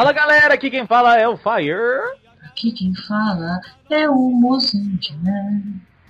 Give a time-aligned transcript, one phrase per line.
[0.00, 1.76] Fala galera, aqui quem fala é o Fire.
[2.46, 3.60] Aqui quem fala
[3.90, 5.60] é o Mozandian.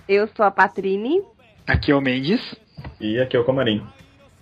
[0.07, 1.21] Eu sou a Patrine.
[1.67, 2.39] Aqui é o Mendes.
[3.01, 3.85] E aqui é o Comarim.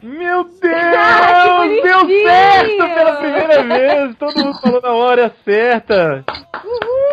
[0.04, 1.82] Meu Deus!
[1.82, 4.16] deu certo pela primeira vez!
[4.20, 6.24] Todo mundo falou na hora certa!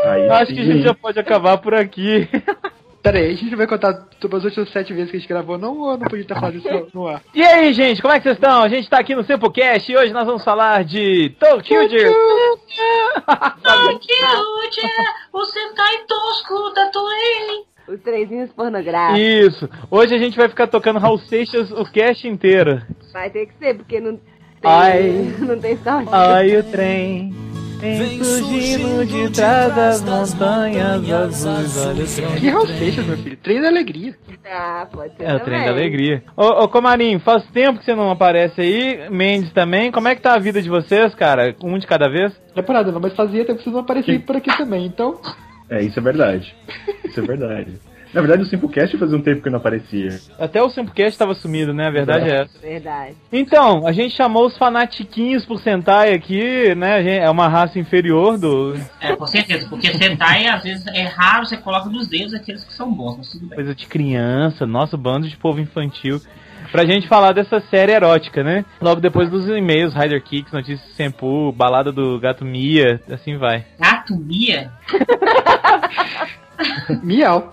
[0.05, 0.57] Aí Acho sim.
[0.57, 2.29] que a gente já pode acabar por aqui.
[3.07, 5.57] Pera aí, a gente vai contar sobre as últimas sete vezes que a gente gravou,
[5.57, 7.23] não ou eu não podia ter falado isso no ar?
[7.33, 8.65] E aí, gente, como é que vocês estão?
[8.65, 12.13] A gente tá aqui no Sempocast e hoje nós vamos falar de Tokyo Tokyo,
[15.33, 17.65] o Sentai tosco da Toei.
[17.87, 19.21] Os trezinhos pornográficos.
[19.21, 19.71] Isso!
[19.89, 22.83] Hoje a gente vai ficar tocando Raul Seixas o cast inteiro.
[23.13, 24.25] Vai ter que ser, porque não tem,
[24.65, 25.13] Ai.
[25.47, 26.11] não tem saúde.
[26.11, 31.87] Ai, o trem vem surgindo de trás das montanhas azuis.
[31.87, 32.41] Olha o trem.
[32.41, 33.37] Que Raul Seixas, meu filho?
[33.39, 34.15] Trem da alegria.
[34.45, 36.23] Ah, pode ser É o trem da alegria.
[36.37, 39.11] Ô, ô Comarim, faz tempo que você não aparece aí.
[39.11, 39.91] Mendes também.
[39.91, 41.55] Como é que tá a vida de vocês, cara?
[41.63, 42.33] Um de cada vez?
[42.55, 45.21] É parada, não, mas fazia tempo que vocês não apareciam por aqui também, então.
[45.69, 46.55] É, isso é verdade.
[47.05, 47.73] Isso é verdade.
[48.15, 50.09] Na verdade, o Simplecast fazia um tempo que não aparecia.
[50.39, 51.87] Até o Simplecast tava sumido, né?
[51.87, 52.59] A verdade é essa.
[52.59, 53.15] Verdade.
[53.33, 56.95] Então, a gente chamou os fanatiquinhos por Sentai aqui, né?
[56.95, 58.75] A gente- é uma raça inferior do.
[59.01, 62.73] É, com certeza, porque Sentai às vezes é raro, você coloca nos dedos aqueles que
[62.73, 63.57] são bons, mas tudo bem.
[63.57, 66.21] Coisa de criança, nosso bando de povo infantil.
[66.73, 68.65] Pra gente falar dessa série erótica, né?
[68.81, 73.65] Logo depois dos e-mails, Rider Kicks, Notícias Sempu, Balada do Gato Mia, assim vai.
[73.79, 74.71] Gato Mia?
[77.03, 77.53] Miau.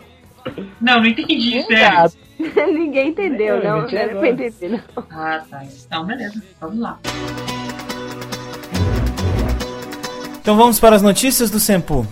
[0.82, 2.12] Não, não entendi, Um sério.
[2.74, 3.86] Ninguém entendeu, É, não.
[3.86, 4.82] pra entender, não.
[5.12, 5.64] Ah, tá.
[5.86, 6.42] Então, beleza.
[6.60, 7.00] Vamos lá.
[10.42, 12.06] Então vamos para as notícias do Sempu.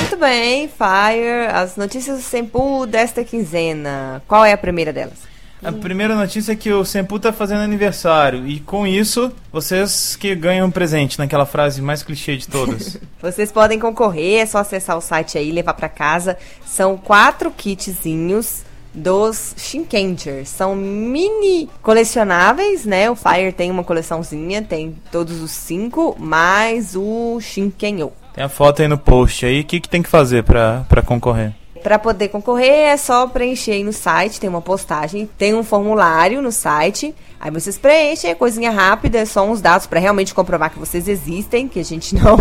[0.00, 1.46] Muito bem, Fire.
[1.52, 4.22] As notícias do Sempu desta quinzena.
[4.26, 5.22] Qual é a primeira delas?
[5.62, 8.46] A primeira notícia é que o Sempu tá fazendo aniversário.
[8.46, 12.98] E com isso, vocês que ganham um presente naquela frase mais clichê de todas.
[13.20, 16.36] Vocês podem concorrer, é só acessar o site aí e levar pra casa.
[16.64, 18.62] São quatro kitzinhos
[18.94, 20.46] dos Shinkenger.
[20.46, 23.10] São mini colecionáveis, né?
[23.10, 28.12] O Fire tem uma coleçãozinha, tem todos os cinco, mais o Shinkenyo.
[28.34, 29.62] Tem a foto aí no post aí.
[29.62, 31.52] O que, que tem que fazer pra concorrer?
[31.86, 36.42] Para poder concorrer é só preencher aí no site, tem uma postagem, tem um formulário
[36.42, 37.14] no site.
[37.38, 41.06] Aí vocês preenchem, é coisinha rápida, é só uns dados para realmente comprovar que vocês
[41.06, 42.36] existem, que a gente não,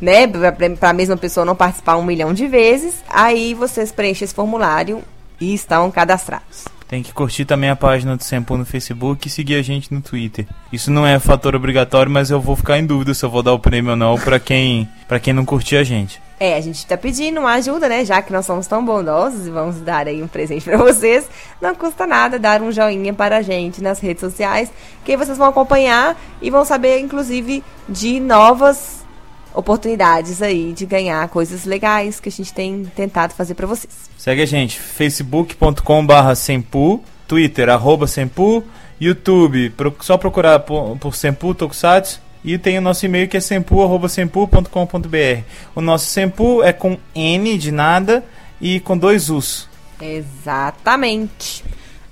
[0.00, 2.96] né, para a mesma pessoa não participar um milhão de vezes.
[3.08, 5.00] Aí vocês preenchem esse formulário
[5.40, 6.64] e estão cadastrados.
[6.88, 10.00] Tem que curtir também a página do Sempu no Facebook e seguir a gente no
[10.00, 10.44] Twitter.
[10.72, 13.52] Isso não é fator obrigatório, mas eu vou ficar em dúvida se eu vou dar
[13.52, 16.20] o prêmio ou não pra quem, pra quem não curtir a gente.
[16.40, 18.04] É, a gente tá pedindo uma ajuda, né?
[18.04, 21.28] Já que nós somos tão bondosos e vamos dar aí um presente pra vocês.
[21.60, 24.70] Não custa nada dar um joinha para a gente nas redes sociais,
[25.04, 28.98] que vocês vão acompanhar e vão saber, inclusive, de novas
[29.52, 34.08] oportunidades aí de ganhar coisas legais que a gente tem tentado fazer pra vocês.
[34.16, 38.62] Segue a gente, facebook.com barra Sempu, Twitter, arroba Sempu,
[39.00, 45.42] YouTube, só procurar por, por Sempu Tokusatsu, e tem o nosso e-mail que é sempu.sempu.com.br.
[45.74, 48.24] O nosso Sempu é com N de nada
[48.60, 49.68] e com dois U's.
[50.00, 51.64] Exatamente.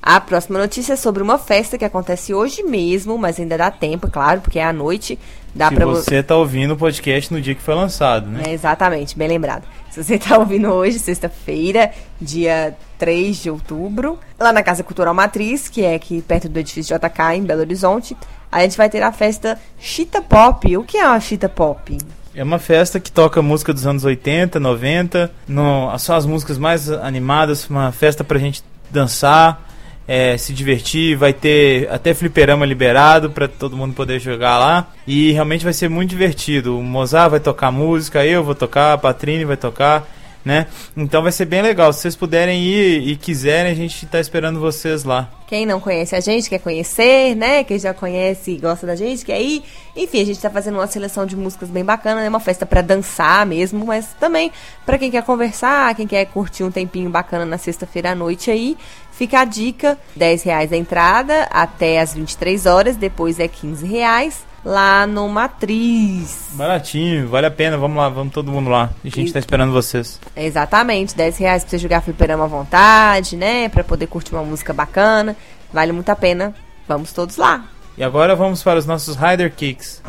[0.02, 4.08] A próxima notícia é sobre uma festa que acontece hoje mesmo, mas ainda dá tempo,
[4.08, 5.18] claro, porque é à noite.
[5.52, 8.42] Dá Se pra vo- você tá ouvindo o podcast no dia que foi lançado, né?
[8.46, 9.64] É, exatamente, bem lembrado.
[9.90, 15.68] Se você está ouvindo hoje, sexta-feira, dia 3 de outubro, lá na Casa Cultural Matriz,
[15.68, 18.16] que é aqui perto do edifício JK, em Belo Horizonte,
[18.56, 20.76] a gente vai ter a festa Chita Pop.
[20.78, 21.98] O que é uma Chita Pop?
[22.34, 26.90] É uma festa que toca música dos anos 80, 90, no, são as músicas mais
[26.90, 29.62] animadas, uma festa pra gente dançar,
[30.08, 34.88] é, se divertir, vai ter até fliperama liberado pra todo mundo poder jogar lá.
[35.06, 36.78] E realmente vai ser muito divertido.
[36.78, 40.08] O Mozart vai tocar música, eu vou tocar, a Patrine vai tocar,
[40.46, 40.68] né?
[40.96, 41.92] Então vai ser bem legal.
[41.92, 45.28] Se vocês puderem ir e quiserem, a gente tá esperando vocês lá.
[45.48, 47.64] Quem não conhece a gente, quer conhecer, né?
[47.64, 49.64] Quem já conhece e gosta da gente, quer ir.
[49.96, 52.80] Enfim, a gente tá fazendo uma seleção de músicas bem bacana, é uma festa pra
[52.80, 54.52] dançar mesmo, mas também
[54.84, 58.76] pra quem quer conversar, quem quer curtir um tempinho bacana na sexta-feira à noite aí.
[59.10, 64.45] Fica a dica, 10 reais a entrada até as 23 horas, depois é 15 reais
[64.66, 66.48] lá no Matriz.
[66.52, 68.90] Baratinho, vale a pena, vamos lá, vamos todo mundo lá.
[69.04, 70.18] A gente tá esperando vocês.
[70.34, 73.68] Exatamente, 10 reais pra você jogar fliperama à vontade, né?
[73.68, 75.36] Pra poder curtir uma música bacana.
[75.72, 76.52] Vale muito a pena.
[76.88, 77.64] Vamos todos lá.
[77.96, 80.02] E agora vamos para os nossos Rider Kicks.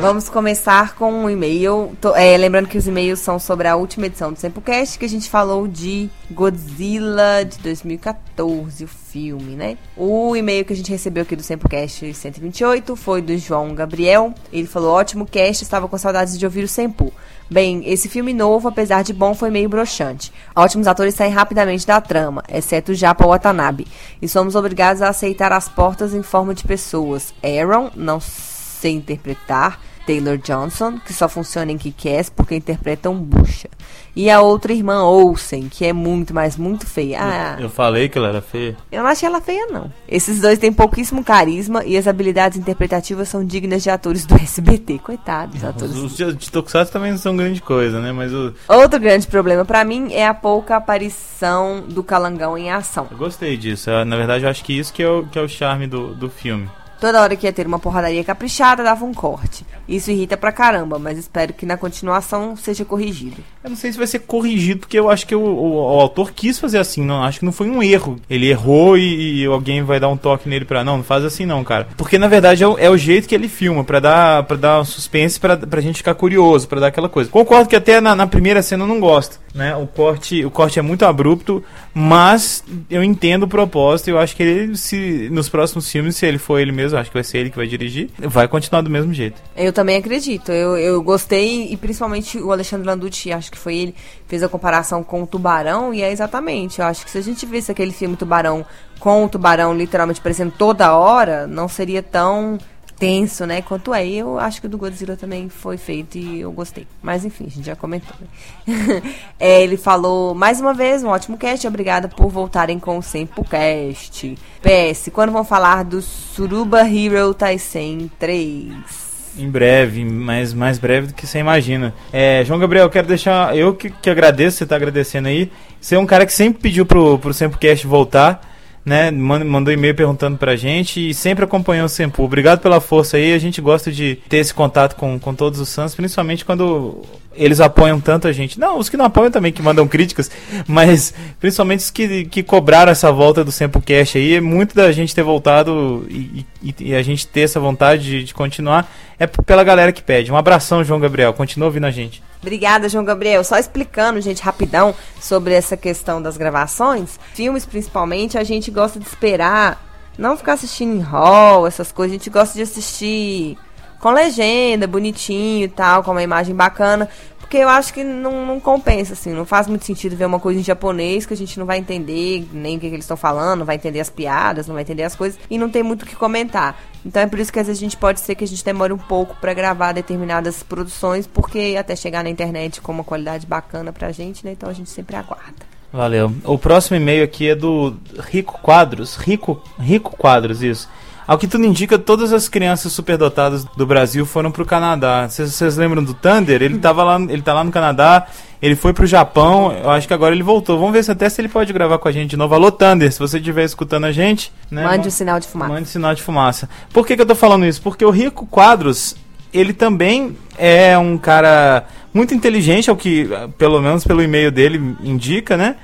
[0.00, 1.96] Vamos começar com um e-mail.
[2.00, 5.08] Tô- é, lembrando que os e-mails são sobre a última edição do Sempocast, que a
[5.08, 9.76] gente falou de Godzilla de 2014, o filme, né?
[9.96, 14.32] O e-mail que a gente recebeu aqui do Sempocast 128 foi do João Gabriel.
[14.52, 17.12] Ele falou: ótimo cast, estava com saudades de ouvir o Sempo.
[17.50, 20.32] Bem, esse filme novo, apesar de bom, foi meio broxante.
[20.54, 23.86] Ótimos atores saem rapidamente da trama, exceto Japa Watanabe.
[24.22, 27.32] E somos obrigados a aceitar as portas em forma de pessoas.
[27.42, 28.55] Aaron, não sei
[28.90, 29.80] interpretar.
[30.06, 33.68] Taylor Johnson, que só funciona em Kick-Ass porque interpreta um bucha.
[34.14, 37.18] E a outra irmã Olsen, que é muito, mas muito feia.
[37.20, 38.76] Ah, Eu falei que ela era feia.
[38.92, 39.92] eu não achei ela feia, não.
[40.08, 45.00] Esses dois têm pouquíssimo carisma e as habilidades interpretativas são dignas de atores do SBT.
[45.00, 45.96] Coitados, atores.
[45.96, 48.12] Os de de Tokusatsu também não são grande coisa, né?
[48.12, 53.08] Mas o- Outro grande problema pra mim é a pouca aparição do Calangão em ação.
[53.10, 53.90] eu gostei disso.
[53.90, 56.14] Eu, Na verdade, eu acho que isso que é o, que é o charme do,
[56.14, 56.70] do filme.
[57.00, 59.66] Toda hora que ia ter uma porradaria caprichada, dava um corte.
[59.86, 63.36] Isso irrita pra caramba, mas espero que na continuação seja corrigido.
[63.62, 66.32] Eu não sei se vai ser corrigido, porque eu acho que o, o- o autor
[66.32, 67.04] quis fazer assim.
[67.04, 68.16] Não, acho que não foi um erro.
[68.30, 70.82] Ele errou e, e alguém vai dar um toque nele pra.
[70.82, 71.86] Não, não faz assim não, cara.
[71.96, 74.80] Porque na verdade é o, é o jeito que ele filma, pra dar, pra dar
[74.80, 77.28] um suspense, pra, pra gente ficar curioso, pra dar aquela coisa.
[77.30, 79.76] Concordo que até na, na primeira cena eu não gosto, né?
[79.76, 81.62] O corte, o corte é muito abrupto,
[81.98, 84.10] mas eu entendo o propósito.
[84.10, 87.16] Eu acho que ele, se nos próximos filmes, se ele for ele mesmo, acho que
[87.16, 89.40] vai ser ele que vai dirigir, vai continuar do mesmo jeito.
[89.56, 90.52] Eu também acredito.
[90.52, 93.94] Eu, eu gostei, e principalmente o Alexandre Landucci, acho que foi ele,
[94.26, 96.80] fez a comparação com o Tubarão, e é exatamente.
[96.80, 98.62] Eu acho que se a gente visse aquele filme Tubarão
[99.00, 102.58] com o Tubarão literalmente aparecendo toda hora, não seria tão
[102.98, 104.06] tenso, né, quanto é.
[104.06, 106.86] Eu acho que o do Godzilla também foi feito e eu gostei.
[107.02, 108.14] Mas enfim, a gente já comentou.
[108.20, 109.02] Né?
[109.38, 114.36] É, ele falou, mais uma vez, um ótimo cast, obrigada por voltarem com o Sempocast.
[114.62, 119.06] PS, quando vão falar do Suruba Hero Taisen 3?
[119.38, 121.92] Em breve, mas mais breve do que você imagina.
[122.10, 123.54] É, João Gabriel, quero deixar.
[123.54, 125.52] Eu que, que agradeço, você tá agradecendo aí.
[125.78, 128.40] Você é um cara que sempre pediu pro, pro Sempocast voltar,
[128.86, 129.10] né?
[129.10, 132.22] Man- Mandou e-mail perguntando pra gente e sempre acompanhou o Sempo.
[132.22, 133.34] Obrigado pela força aí.
[133.34, 137.02] A gente gosta de ter esse contato com, com todos os Suns, principalmente quando
[137.36, 138.58] eles apoiam tanto a gente.
[138.58, 140.30] Não, os que não apoiam também, que mandam críticas,
[140.66, 144.34] mas principalmente os que, que cobraram essa volta do Sempocast aí.
[144.34, 148.24] É muito da gente ter voltado e, e- e a gente ter essa vontade de,
[148.24, 148.90] de continuar.
[149.18, 150.30] É pela galera que pede.
[150.30, 151.32] Um abração, João Gabriel.
[151.32, 152.22] Continua ouvindo a gente.
[152.42, 153.42] Obrigada, João Gabriel.
[153.44, 157.18] Só explicando, gente, rapidão sobre essa questão das gravações.
[157.34, 159.82] Filmes, principalmente, a gente gosta de esperar,
[160.18, 162.12] não ficar assistindo em hall, essas coisas.
[162.14, 163.56] A gente gosta de assistir
[164.00, 167.08] com legenda, bonitinho e tal, com uma imagem bacana.
[167.46, 169.32] Porque eu acho que não, não compensa, assim.
[169.32, 172.44] Não faz muito sentido ver uma coisa em japonês que a gente não vai entender
[172.52, 175.04] nem o que, que eles estão falando, não vai entender as piadas, não vai entender
[175.04, 176.76] as coisas e não tem muito o que comentar.
[177.04, 178.92] Então é por isso que às vezes a gente pode ser que a gente demore
[178.92, 183.92] um pouco pra gravar determinadas produções, porque até chegar na internet com uma qualidade bacana
[183.92, 184.50] pra gente, né?
[184.50, 185.76] Então a gente sempre aguarda.
[185.92, 186.32] Valeu.
[186.44, 187.96] O próximo e-mail aqui é do
[188.28, 189.14] Rico Quadros.
[189.14, 190.88] Rico, Rico Quadros, isso.
[191.26, 195.28] Ao que tudo indica, todas as crianças superdotadas do Brasil foram pro Canadá.
[195.28, 196.62] Vocês lembram do Thunder?
[196.62, 198.26] Ele tava lá, ele tá lá no Canadá,
[198.62, 200.78] ele foi pro Japão, eu acho que agora ele voltou.
[200.78, 202.54] Vamos ver se até se ele pode gravar com a gente de novo.
[202.54, 204.84] Alô, Thunder, se você estiver escutando a gente, né?
[204.84, 205.72] Mande o sinal de fumaça.
[205.72, 206.68] Mande sinal de fumaça.
[206.92, 207.82] Por que, que eu tô falando isso?
[207.82, 209.16] Porque o Rico Quadros,
[209.52, 215.56] ele também é um cara muito inteligente, ao que, pelo menos pelo e-mail dele, indica,
[215.56, 215.74] né?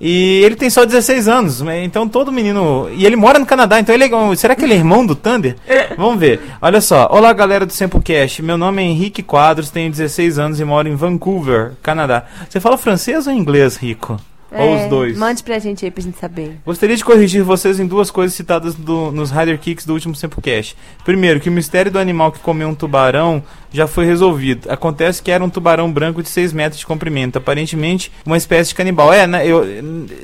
[0.00, 1.82] E ele tem só 16 anos, né?
[1.82, 2.88] então todo menino.
[2.92, 4.36] E ele mora no Canadá, então ele é.
[4.36, 5.56] Será que ele é irmão do Thunder?
[5.96, 6.40] Vamos ver.
[6.60, 7.08] Olha só.
[7.10, 8.42] Olá, galera do Sempocast.
[8.42, 12.24] Meu nome é Henrique Quadros, tenho 16 anos e moro em Vancouver, Canadá.
[12.48, 14.18] Você fala francês ou inglês, Rico?
[14.62, 15.16] Ou os É, dois?
[15.18, 16.56] Mande pra gente aí pra gente saber.
[16.64, 20.76] Gostaria de corrigir vocês em duas coisas citadas do- nos Rider Kicks do último Sempocast.
[21.04, 24.70] Primeiro, que o mistério do animal que comeu um tubarão já foi resolvido.
[24.70, 28.74] Acontece que era um tubarão branco de 6 metros de comprimento, aparentemente uma espécie de
[28.74, 29.12] canibal.
[29.12, 29.64] É, na, eu,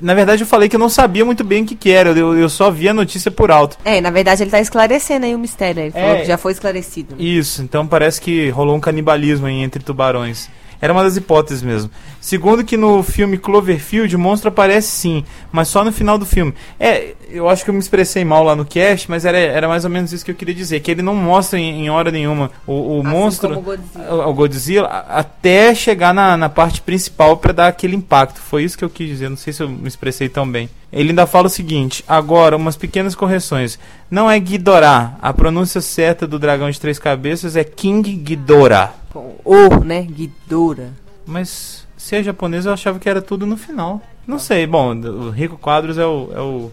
[0.00, 2.36] na verdade eu falei que eu não sabia muito bem o que, que era, eu,
[2.36, 3.76] eu só vi a notícia por alto.
[3.84, 5.82] É, na verdade ele tá esclarecendo aí o mistério.
[5.82, 6.20] Ele falou É.
[6.20, 7.14] que já foi esclarecido.
[7.18, 10.48] Isso, então parece que rolou um canibalismo aí entre tubarões.
[10.82, 11.92] Era uma das hipóteses mesmo.
[12.20, 16.52] Segundo que no filme Cloverfield o monstro aparece sim, mas só no final do filme.
[16.78, 19.84] É, eu acho que eu me expressei mal lá no cast, mas era, era mais
[19.84, 22.50] ou menos isso que eu queria dizer, que ele não mostra em, em hora nenhuma
[22.66, 24.26] o, o Assim monstro, o Godzilla.
[24.26, 28.40] o, Godzilla, até chegar na, na parte principal para dar aquele impacto.
[28.40, 30.68] Foi isso que eu quis dizer, não sei se eu me expressei tão bem.
[30.92, 33.78] Ele ainda fala o seguinte, agora umas pequenas correções.
[34.10, 39.01] Não é Ghidorah, a pronúncia certa do dragão de três cabeças é King Ghidorah.
[39.12, 40.02] Com o, né?
[40.02, 40.90] Guidora.
[41.26, 44.00] Mas se é japonês eu achava que era tudo no final.
[44.26, 46.72] Não sei, bom, o Rico Quadros é o, é o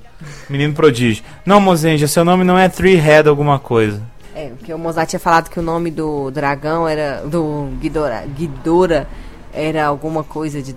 [0.50, 1.24] menino prodígio.
[1.46, 4.02] Não, Mozenja, seu nome não é Three Head alguma coisa.
[4.36, 7.24] É, porque o Mozart tinha falado que o nome do dragão era.
[7.26, 9.08] do Ghidorah, Ghidorah
[9.52, 10.74] era alguma coisa de.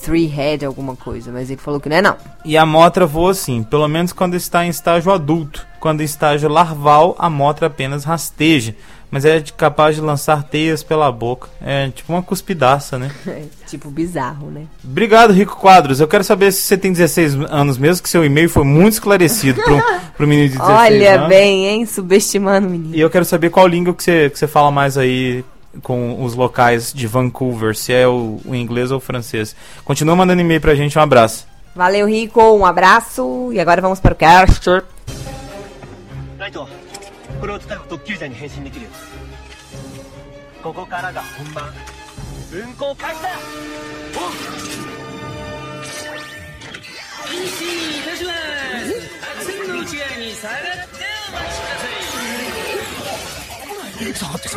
[0.00, 2.16] Three Head, alguma coisa, mas ele falou que não é não.
[2.44, 5.66] E a motra voa assim, pelo menos quando está em estágio adulto.
[5.78, 8.76] Quando em estágio larval, a motra apenas rasteja,
[9.12, 11.50] mas é capaz de lançar teias pela boca.
[11.60, 13.10] É tipo uma cuspidaça, né?
[13.68, 14.64] tipo bizarro, né?
[14.82, 16.00] Obrigado, Rico Quadros.
[16.00, 19.62] Eu quero saber se você tem 16 anos mesmo, que seu e-mail foi muito esclarecido
[19.62, 19.82] pro,
[20.16, 21.28] pro menino de 16 Olha anos.
[21.28, 21.84] bem, hein?
[21.84, 22.96] Subestimando o menino.
[22.96, 25.44] E eu quero saber qual língua que você, que você fala mais aí
[25.82, 29.54] com os locais de Vancouver, se é o, o inglês ou o francês.
[29.84, 31.46] Continua mandando e-mail pra gente, um abraço.
[31.76, 33.50] Valeu, Rico, um abraço.
[33.52, 34.84] E agora vamos para o Castor.
[36.38, 36.81] Right
[37.42, 38.90] これを使えば特急車に変身できるよ。
[40.62, 41.74] ここからが本番。
[42.52, 43.30] 運行開始だ。
[44.14, 44.20] お
[47.28, 48.36] 禁止いたします。
[49.24, 50.62] アクセルの内側に下がって
[51.30, 51.90] お待ちくださ
[54.08, 54.14] い。
[54.14, 54.48] 下がって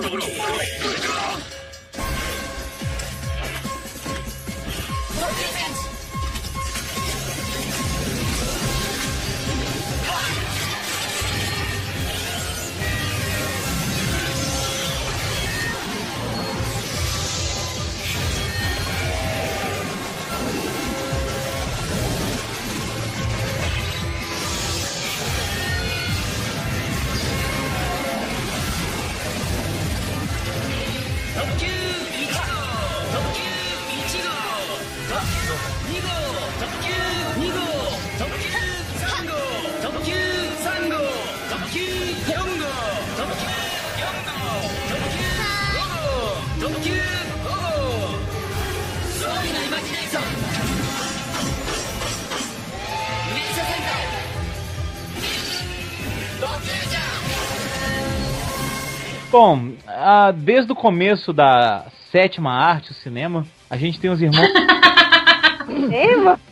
[59.38, 64.48] Bom, ah, desde o começo da sétima arte, o cinema, a gente tem os irmãos.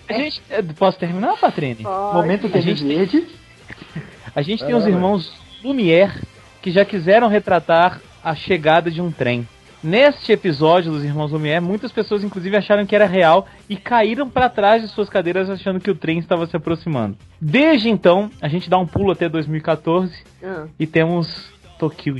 [0.10, 1.84] A gente, eh, posso terminar, Patrine?
[1.84, 2.14] Pode.
[2.18, 3.28] Momento A TV gente tem-.
[4.36, 6.12] A gente tem os irmãos Lumière
[6.62, 9.48] que já quiseram retratar a chegada de um trem.
[9.82, 14.50] Neste episódio dos irmãos Lumière, muitas pessoas inclusive acharam que era real e caíram para
[14.50, 17.16] trás de suas cadeiras achando que o trem estava se aproximando.
[17.40, 20.14] Desde então, a gente dá um pulo até 2014
[20.44, 21.50] Ah, e temos
[21.80, 22.20] Tokyo,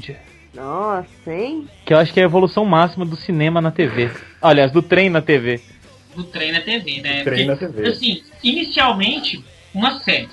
[0.54, 1.68] nossa, hein?
[1.86, 4.12] que eu acho que é a evolução máxima do cinema na TV.
[4.42, 5.62] Aliás, do trem na TV.
[6.16, 7.24] do trem na TV, né?
[7.24, 7.88] Trem Porque, na TV.
[7.90, 9.44] Assim, inicialmente,
[9.74, 10.30] uma série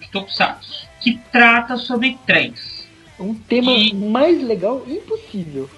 [0.00, 2.88] de Tokusatsu que trata sobre trens.
[3.18, 5.68] Um tema E- mais legal impossível.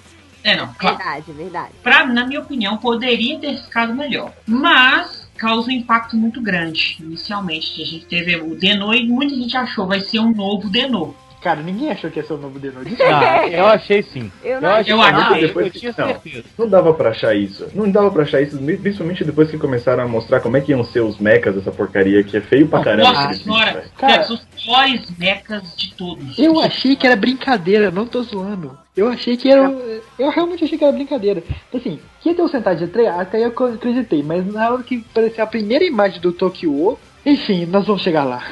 [0.45, 0.97] É, não, claro.
[0.97, 1.73] Verdade, verdade.
[1.83, 4.33] Pra, na minha opinião, poderia ter ficado melhor.
[4.47, 6.97] Mas causa um impacto muito grande.
[7.01, 11.15] Inicialmente, a gente teve o Denô e muita gente achou vai ser um novo Denô.
[11.43, 12.81] Cara, ninguém achou que ia ser o novo Denô.
[13.13, 14.31] Ah, eu achei sim.
[14.45, 15.39] Eu não achei, Eu achei.
[15.43, 16.07] eu, Depois- tinha não.
[16.07, 16.45] certeza.
[16.57, 17.67] Não dava pra achar isso.
[17.75, 20.85] Não dava pra achar isso, principalmente depois que começaram a mostrar como é que iam
[20.85, 23.13] ser os mechas dessa porcaria, que é feio pra caramba.
[23.13, 23.85] Nossa senhora.
[23.99, 26.39] Cara- são os piores mechas de todos.
[26.39, 28.79] Eu achei que era brincadeira, não tô zoando.
[28.97, 29.63] Eu achei que era.
[30.19, 31.43] Eu realmente achei que era brincadeira.
[31.75, 35.05] Assim, que ia ter o Sentai de trem, até eu acreditei, mas na hora que
[35.11, 36.97] apareceu a primeira imagem do Tokyo,
[37.27, 38.45] enfim, nós vamos chegar lá.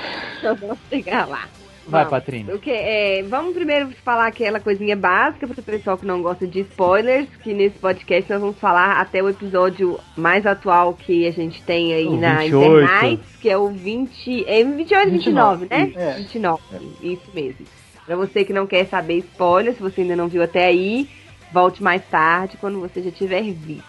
[0.42, 1.44] Nós vamos chegar lá.
[1.87, 2.10] Vai, Vamos.
[2.10, 2.52] Patrine.
[2.52, 6.46] O que, é, vamos primeiro falar aquela coisinha básica para o pessoal que não gosta
[6.46, 11.30] de spoilers, que nesse podcast nós vamos falar até o episódio mais atual que a
[11.30, 12.82] gente tem aí O na 28.
[12.82, 15.92] internet, que é o 20, é 28 e 29, né?
[15.96, 16.12] É.
[16.14, 16.62] 29,
[17.02, 17.66] isso mesmo.
[18.06, 21.08] Pra você que não quer saber spoilers, se você ainda não viu até aí,
[21.52, 23.84] volte mais tarde quando você já tiver visto.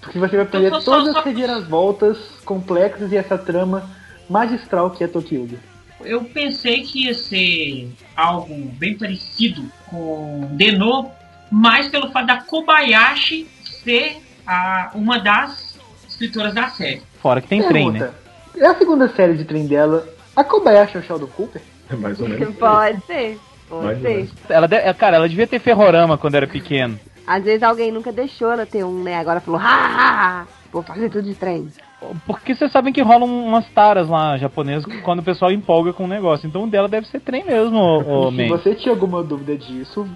[0.00, 3.88] Porque você vai perder todas as reviravoltas complexas e essa trama
[4.28, 5.48] magistral que é Tokyo.
[6.04, 11.10] Eu pensei que ia ser algo bem parecido com Denô,
[11.50, 13.46] mais pelo fato da Kobayashi
[13.84, 14.16] ser
[14.46, 15.78] a, uma das
[16.08, 17.02] escritoras da série.
[17.20, 17.98] Fora que tem trem, né?
[18.00, 18.20] Pergunta,
[18.58, 20.06] É a segunda série de trem dela.
[20.34, 21.62] A Kobayashi é o Sheldon Cooper?
[21.98, 22.54] Mais ou menos.
[22.56, 24.28] Pode ser, pode ser.
[24.48, 26.98] Ela de- cara, ela devia ter ferrorama quando era pequeno.
[27.26, 29.16] Às vezes alguém nunca deixou ela ter um, né?
[29.16, 31.68] Agora falou, ha, ha, ha, vou fazer tudo de trem.
[32.26, 36.08] Porque vocês sabem que rolam umas taras lá japonesas quando o pessoal empolga com o
[36.08, 36.46] negócio.
[36.46, 40.06] Então o dela deve ser trem mesmo, ô, Se você tinha alguma dúvida disso,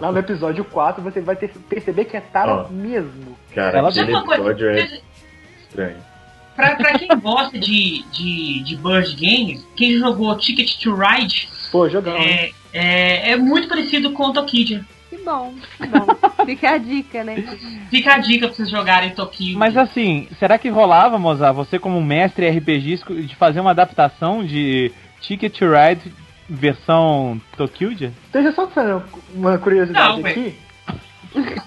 [0.00, 2.68] lá no episódio 4 você vai ter, perceber que é Tara Ó.
[2.68, 3.36] mesmo.
[3.54, 4.42] Cara, Ela- aquele Sabe uma coisa?
[4.42, 5.00] episódio é
[5.62, 5.96] estranho.
[6.54, 11.88] Pra, pra quem gosta de, de, de Bird Games, quem jogou Ticket to Ride, Pô,
[11.88, 12.14] jogão.
[12.14, 14.80] é, é, é muito parecido com o Tokidia.
[14.80, 16.06] Que bom, que bom.
[16.44, 17.44] Fica a dica, né?
[17.90, 19.58] Fica a dica pra vocês jogarem Tokyo.
[19.58, 24.92] Mas assim, será que rolava, Mozart, você como mestre RPG, de fazer uma adaptação de
[25.20, 26.12] Ticket to Ride
[26.48, 28.12] versão Tokyuja?
[28.32, 29.02] Deixa eu só fazer
[29.34, 30.58] uma curiosidade Não, aqui.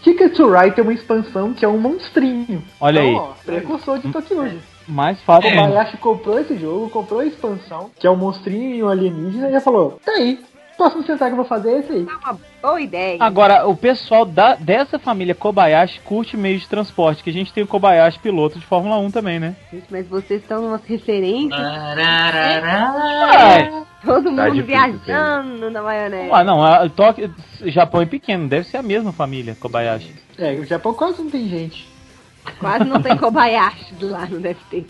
[0.04, 2.64] Ticket to Ride tem uma expansão que é um monstrinho.
[2.80, 3.16] Olha então, aí.
[3.16, 4.58] Ó, precursor de Tokyuja.
[4.88, 5.50] Mais fácil.
[5.50, 9.50] O Kobayashi comprou esse jogo, comprou a expansão, que é um monstrinho e um alienígena,
[9.50, 10.40] e já falou: tá aí,
[10.76, 12.08] próximo Sentai que eu vou fazer é esse aí.
[12.08, 13.18] É uma boa ideia.
[13.20, 17.64] Agora, o pessoal da, dessa família Kobayashi curte meios de transporte, que a gente tem
[17.64, 19.56] o Kobayashi piloto de Fórmula 1 também, né?
[19.72, 21.62] Gente, mas vocês estão numas referências.
[21.62, 23.86] Tararara.
[24.04, 26.30] Todo Tá mundo difícil, viajando na maionese.
[26.32, 27.34] Ah, não, a, Tóquio,
[27.66, 30.14] Japão é pequeno, deve ser a mesma família Kobayashi.
[30.38, 31.88] É, o Japão quase não tem gente.
[32.60, 34.86] Quase não tem Kobayashi do lá, não deve ter.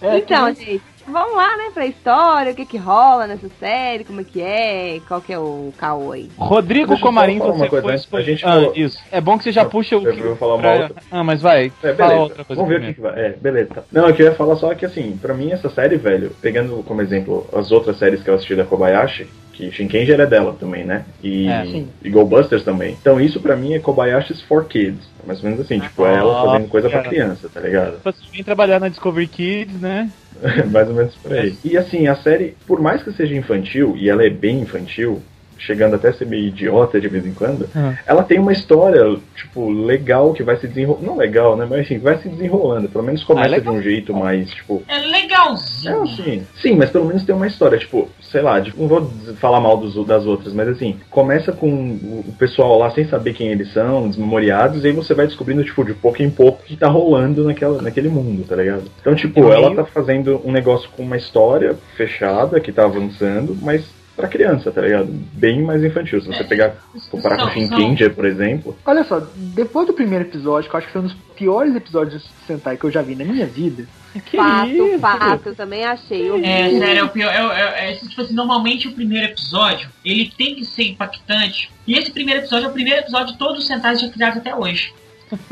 [0.00, 4.20] É, então, gente, vamos lá, né, pra história, o que que rola nessa série, como
[4.20, 6.30] é que é, qual que é o caô aí.
[6.36, 7.92] Rodrigo eu Comarim, você coisa foi...
[7.94, 8.98] antes, a gente ah, falou- isso.
[9.10, 10.06] É bom que você já puxa o...
[10.06, 11.02] Eu vou falar uma pra- outra.
[11.10, 12.14] Ah, mas vai, É, fala beleza.
[12.22, 13.16] outra coisa Vamos ver o que, primeiro.
[13.16, 13.32] que vai.
[13.32, 13.84] É, beleza.
[13.92, 17.46] Não, eu queria falar só que assim, pra mim essa série, velho, pegando como exemplo
[17.54, 21.04] as outras séries que eu assisti da Kobayashi, que Shinkenger é dela também, né?
[21.22, 22.96] E, É, e Go Busters também.
[23.00, 25.06] Então isso pra mim é Kobayashi's for Kids.
[25.22, 27.10] É Mais ou menos assim, tipo, é ela fazendo coisa pra cara.
[27.10, 28.00] criança, tá ligado?
[28.04, 30.10] Você vem trabalhar na Discovery Kids, né?
[30.70, 31.56] Mais ou menos por aí.
[31.64, 35.22] E assim, a série, por mais que seja infantil, e ela é bem infantil,
[35.66, 37.94] chegando até a ser meio idiota de vez em quando, Uhum.
[38.06, 41.06] ela tem uma história, tipo, legal que vai se desenrolando.
[41.06, 41.66] Não legal, né?
[41.68, 42.88] Mas assim, vai se desenrolando.
[42.88, 44.82] Pelo menos começa Ah, é de um jeito mais, tipo.
[44.88, 46.02] É É legalzinho.
[46.02, 46.46] assim.
[46.60, 49.76] Sim, mas pelo menos tem uma história, tipo, sei lá, tipo, não vou falar mal
[49.76, 54.08] dos, das outras, mas assim, começa com o pessoal lá sem saber quem eles são,
[54.08, 57.44] desmemoriados, e aí você vai descobrindo, tipo, de pouco em pouco o que tá rolando
[57.44, 58.84] naquela, naquele mundo, tá ligado?
[59.00, 62.84] Então, tipo, É ela meio- tá fazendo um negócio com uma história fechada, que tá
[62.84, 63.84] avançando, mas
[64.16, 65.06] pra criança, tá ligado?
[65.32, 66.20] Bem mais infantil.
[66.20, 66.74] Se você pegar,
[67.10, 70.86] comparar com São- Shinkenger, por exemplo, Olha só, depois do primeiro episódio, que eu acho
[70.88, 73.86] que foi um dos piores episódios de Sentai que eu já vi na minha vida,
[74.26, 74.98] Que fato, isso?
[74.98, 76.28] fato, eu também achei.
[76.28, 76.78] Eu É, vi.
[76.78, 77.32] sério, é o pior.
[77.32, 81.70] É, é, é, tipo assim, normalmente o primeiro episódio, ele tem que ser impactante.
[81.86, 84.54] E esse primeiro episódio é o primeiro episódio de todos os centais já criados até
[84.54, 84.92] hoje.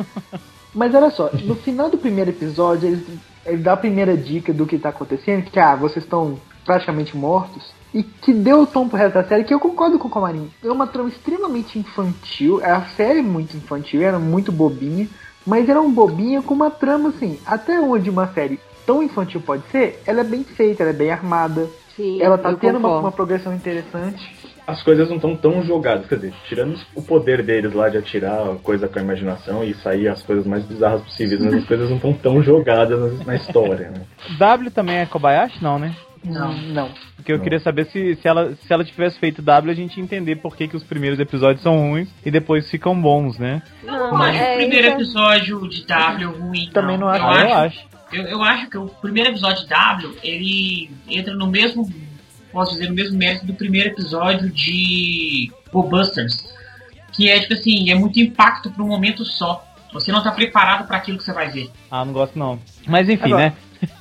[0.74, 3.06] Mas olha só, no final do primeiro episódio, ele,
[3.44, 7.72] ele dá a primeira dica do que tá acontecendo, que ah, vocês estão praticamente mortos.
[7.92, 10.48] E que deu o tom pro resto da série, que eu concordo com o Comarim.
[10.62, 15.08] É uma trama extremamente infantil, a série é muito infantil, era muito bobinha,
[15.44, 19.64] mas era um bobinha com uma trama assim, até onde uma série tão infantil pode
[19.70, 23.12] ser, ela é bem feita, ela é bem armada, Sim, ela tá tendo uma, uma
[23.12, 24.34] progressão interessante.
[24.66, 26.06] as coisas não estão tão jogadas.
[26.06, 30.08] Quer dizer, tirando o poder deles lá de atirar coisa com a imaginação e sair
[30.08, 33.90] as coisas mais bizarras possíveis, mas as coisas não estão tão jogadas na, na história,
[33.90, 34.02] né?
[34.38, 35.62] W também é Kobayashi?
[35.62, 35.94] Não, né?
[36.24, 36.52] Não.
[36.54, 36.90] Não.
[37.16, 37.42] Porque eu Não.
[37.44, 40.54] queria saber se, se, ela, se ela tivesse feito W, a gente ia entender por
[40.56, 43.62] que, que os primeiros episódios são ruins e depois ficam bons, né?
[43.82, 46.70] Eu Não, não acho é, o primeiro é- episódio de W ruim.
[46.72, 47.22] Também não acho.
[47.24, 47.88] Eu Ah, eu acho, acho.
[48.12, 51.88] eu, eu acho que o primeiro episódio de W, ele entra no mesmo,
[52.52, 56.36] posso dizer, no mesmo mérito do primeiro episódio de Busters.
[57.12, 59.64] Que é, tipo assim, é muito impacto para um momento só.
[59.92, 61.68] Você não tá preparado para aquilo que você vai ver.
[61.90, 62.60] Ah, não gosto não.
[62.86, 63.52] Mas enfim, Agora, né?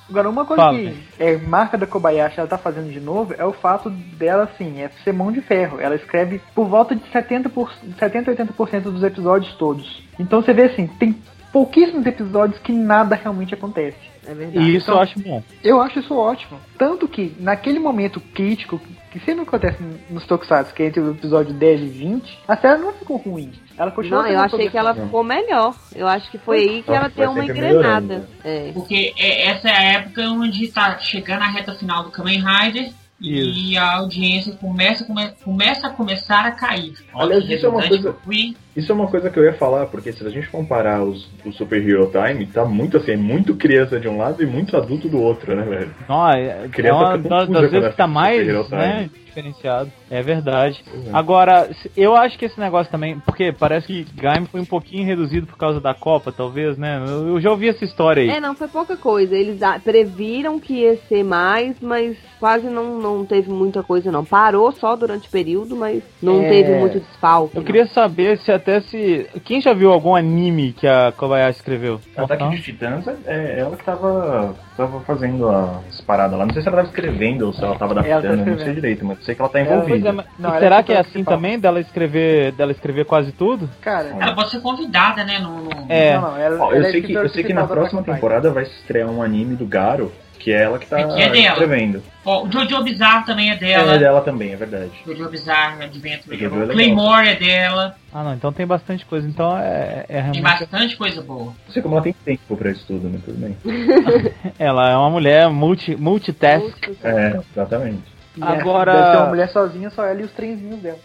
[0.10, 3.45] Agora, uma coisa Fala, que é marca da Kobayashi ela tá fazendo de novo é
[3.45, 5.80] o fato dela, assim, é ser mão de ferro.
[5.80, 10.04] Ela escreve por volta de 70%, por, 70 80% dos episódios todos.
[10.19, 11.15] Então você vê assim, tem
[11.52, 13.98] pouquíssimos episódios que nada realmente acontece.
[14.26, 14.60] É verdade.
[14.60, 15.43] E isso eu acho bom.
[15.63, 16.60] Eu acho isso ótimo.
[16.78, 18.80] Tanto que, naquele momento crítico,
[19.12, 19.78] que sempre acontece
[20.10, 23.52] nos Tokusatsu, que é entre o episódio 10 e 20, a série não ficou ruim.
[23.78, 25.76] Ela continuou Não, eu achei que ela ficou melhor.
[25.95, 28.30] Eu acho que foi aí que ela deu uma engrenada.
[28.43, 28.72] É.
[28.74, 32.91] Porque é- essa é a época onde tá chegando a reta final do Kamen Rider
[33.22, 36.93] e a audiência começa, come- começa a começar a cair.
[37.13, 38.56] Olha isso é uma coisa- que eu fui.
[38.75, 41.51] Isso é uma coisa que eu ia falar, porque se a gente comparar os, o
[41.51, 45.10] Super Hero Time, tá muito assim, é muito criança de um lado e muito adulto
[45.10, 45.91] do outro, né, velho?
[46.08, 48.77] Não, é, é Criança uma fica das, vezes que tá mais Super Hero Time.
[48.77, 49.91] né, diferenciado.
[50.10, 50.84] É verdade.
[51.08, 51.10] É.
[51.13, 55.45] Agora, eu acho que esse negócio também, porque parece que Gaim foi um pouquinho reduzido
[55.47, 57.03] por causa da Copa, talvez, né?
[57.08, 58.29] Eu eu já ouvi essa história aí.
[58.29, 59.36] É, não, foi pouca coisa.
[59.36, 64.25] Eles previram que ia ser mais, mas quase não, não teve muita coisa, não.
[64.25, 66.49] Parou só durante o período, mas não É.
[66.49, 67.55] teve muito desfalque.
[67.55, 67.65] Eu não.
[67.65, 69.28] queria saber se até se.
[69.43, 72.00] Quem já viu algum anime que a Kobayashi escreveu?
[72.15, 76.45] Ataque de Titãs é- é ela que tava, tava fazendo as paradas lá.
[76.45, 78.74] Não sei se ela tava escrevendo ou se ela tava tá adaptando, eu não sei
[78.74, 80.10] direito, mas sei que ela tá envolvida.
[80.10, 81.36] é, mas- Não, e será é que é assim principal.
[81.36, 83.69] também dela escrever, dela escrever quase tudo?
[83.82, 85.39] Cara, Ela pode ser convidada, né?
[85.39, 86.13] No, no- É.
[86.15, 88.52] não, não, ela, Ó, ela eu, é sei que, eu sei que na próxima temporada
[88.52, 91.47] vai estrear um anime do Garo, que é ela que tá É que é dela.
[91.49, 92.02] escrevendo.
[92.25, 93.97] Ó, o Jojo Bizarre também é É dela.
[93.99, 94.91] dela também, é verdade.
[95.06, 96.38] Jojo Bizarre Adventure.
[96.38, 96.75] Jojo é O legal.
[96.75, 97.95] Claymore é dela.
[98.13, 99.28] Ah, não, então tem bastante coisa.
[99.28, 100.41] Então é, é Tem realmente.
[100.41, 101.54] bastante coisa boa.
[101.65, 103.58] Não sei como ela tem tempo pra isso tudo, mas tudo bem.
[104.58, 106.89] Ela é uma mulher multi, multitask.
[107.04, 108.04] É, exatamente.
[108.41, 110.97] Agora- Deve ser uma mulher sozinha, só ela e os trenzinhos dela.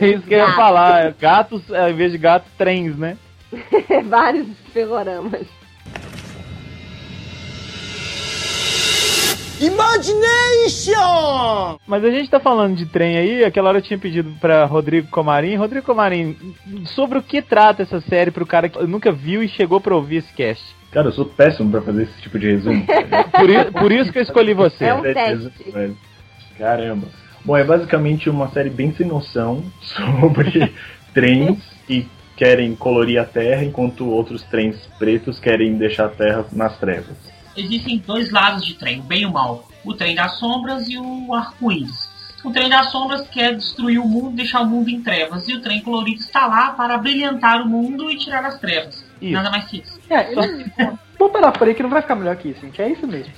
[0.00, 1.12] É isso que eu ia falar.
[1.20, 3.16] Gatos, ao invés de gatos, trens, né?
[4.08, 5.46] Vários ferroramas.
[9.62, 10.98] Imagination!
[11.86, 15.08] Mas a gente tá falando de trem aí, aquela hora eu tinha pedido pra Rodrigo
[15.08, 15.54] Comarim.
[15.54, 16.36] Rodrigo Comarim,
[16.86, 20.16] sobre o que trata essa série pro cara que nunca viu e chegou pra ouvir
[20.16, 20.64] esse cast?
[20.90, 22.84] Cara, eu sou péssimo pra fazer esse tipo de resumo.
[23.32, 24.84] Por, por isso que eu escolhi você.
[24.84, 25.96] É um Certeza, teste.
[26.58, 27.06] Caramba.
[27.44, 30.72] Bom, é basicamente uma série bem sem noção sobre
[31.14, 36.78] trens que querem colorir a Terra, enquanto outros trens pretos querem deixar a Terra nas
[36.78, 37.31] trevas.
[37.56, 39.68] Existem dois lados de trem, o bem e o mal.
[39.84, 42.10] O trem das sombras e o arco-íris.
[42.44, 45.46] O trem das sombras quer destruir o mundo, deixar o mundo em trevas.
[45.48, 49.04] E o trem colorido está lá para brilhantar o mundo e tirar as trevas.
[49.20, 49.32] Isso.
[49.32, 50.00] Nada mais que isso.
[50.10, 50.72] É, ele...
[51.16, 52.82] Vou parar por aí que não vai ficar melhor que isso, gente.
[52.82, 53.32] É isso mesmo.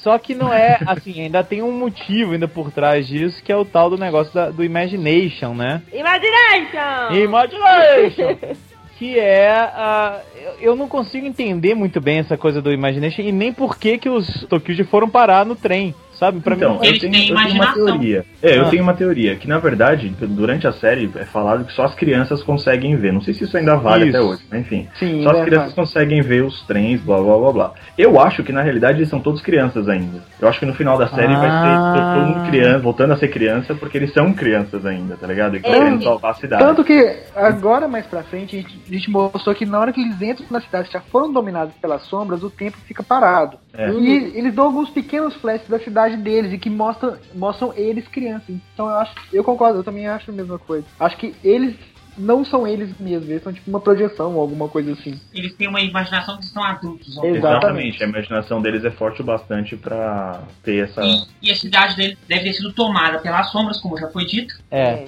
[0.00, 3.56] Só que não é assim, ainda tem um motivo ainda por trás disso, que é
[3.56, 5.82] o tal do negócio da- do Imagination, né?
[5.92, 7.14] Imagination!
[7.16, 8.56] Imagination!
[8.98, 10.20] que é.
[10.60, 13.98] eu- eu não consigo entender muito bem essa coisa do Imagination e nem por que,
[13.98, 15.94] que os Tokyuji foram parar no trem.
[16.18, 16.40] Sabe?
[16.40, 16.86] Pra então, mim.
[16.86, 18.24] Eles eu tenho, têm eu tenho uma teoria.
[18.42, 18.68] É, eu Ah.
[18.70, 22.42] tenho uma teoria, que na verdade, durante a série é falado que só as crianças
[22.42, 23.12] conseguem ver.
[23.12, 24.16] Não sei se isso ainda vale Isso.
[24.16, 24.88] até hoje, mas enfim.
[24.98, 27.72] Sim, Só as crianças conseguem ver os trens, blá blá blá blá.
[27.98, 30.22] Eu acho que na realidade eles são todos crianças ainda.
[30.40, 31.92] Eu acho que no final da série vai Ah.
[31.94, 35.54] ser todo mundo criança, voltando a ser criança, porque eles são crianças ainda, tá ligado?
[35.54, 35.78] E estão É.
[35.78, 36.62] querendo salvar a cidade.
[36.64, 40.00] Tanto que agora mais pra frente a gente, a gente mostrou que na hora que
[40.00, 43.58] eles entram na cidade já foram dominados pelas sombras, o tempo fica parado.
[43.76, 43.90] É.
[43.90, 48.48] E eles dão alguns pequenos flashes da cidade deles e que mostram, mostram eles crianças.
[48.48, 50.86] Então eu acho, eu concordo, eu também acho a mesma coisa.
[50.98, 51.76] Acho que eles
[52.18, 55.20] não são eles mesmos, eles são tipo uma projeção ou alguma coisa assim.
[55.34, 57.08] Eles têm uma imaginação que são adultos.
[57.08, 57.26] Exato.
[57.26, 61.02] Exatamente, a imaginação deles é forte o bastante pra ter essa.
[61.04, 64.54] E, e a cidade deles deve ter sido tomada pelas sombras, como já foi dito.
[64.70, 65.06] É.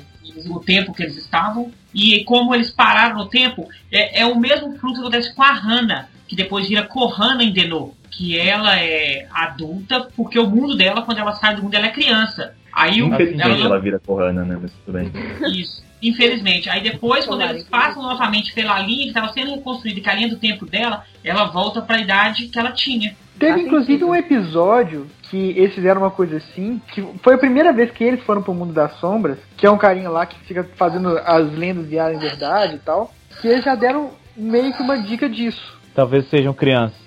[0.50, 1.70] o tempo que eles estavam.
[1.94, 5.52] E como eles pararam no tempo, é, é o mesmo fruto que acontece com a
[5.52, 7.94] Hana, que depois vira Kohana em Denô.
[8.10, 11.90] Que ela é adulta, porque o mundo dela, quando ela sai do mundo, ela é
[11.90, 12.54] criança.
[12.72, 14.58] Aí o, Infelizmente ela ela, vira Corana, né?
[14.60, 15.10] Mas tudo bem.
[15.52, 15.82] Isso.
[16.02, 16.68] Infelizmente.
[16.68, 20.14] Aí depois, quando eles passam novamente pela linha que estava sendo reconstruída, que é a
[20.14, 23.16] linha do tempo dela, ela volta para a idade que ela tinha.
[23.38, 24.08] Teve Faz inclusive sentido.
[24.08, 28.22] um episódio que eles fizeram uma coisa assim, que foi a primeira vez que eles
[28.24, 31.86] foram pro mundo das sombras, que é um carinha lá que fica fazendo as lendas
[31.86, 35.77] virarem verdade e tal, que eles já deram meio que uma dica disso.
[35.94, 36.98] Talvez sejam crianças.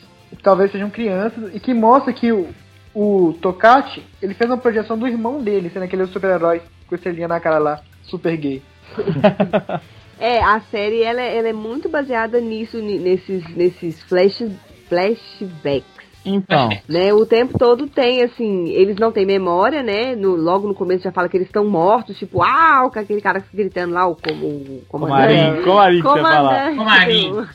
[0.42, 2.50] Talvez sejam crianças, e que mostra que o,
[2.94, 7.40] o Tokachi, ele fez uma projeção do irmão dele, sendo aquele super-herói com estrelinha na
[7.40, 8.62] cara lá, super gay.
[10.24, 14.44] É, a série ela, é- ela é muito baseada nisso, ni- nesses, nesses flash,
[14.88, 16.01] flashbacks.
[16.26, 20.16] Então, Né, o tempo todo tem, assim, eles não têm memória, né?
[20.16, 23.44] No, logo no começo já fala que eles estão mortos, tipo, ah, com aquele cara
[23.54, 26.76] gritando lá, o, como, o Comarim, Comarim ia falar.
[26.76, 27.32] Comarim.
[27.32, 27.48] do-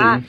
[0.00, 0.20] Ah.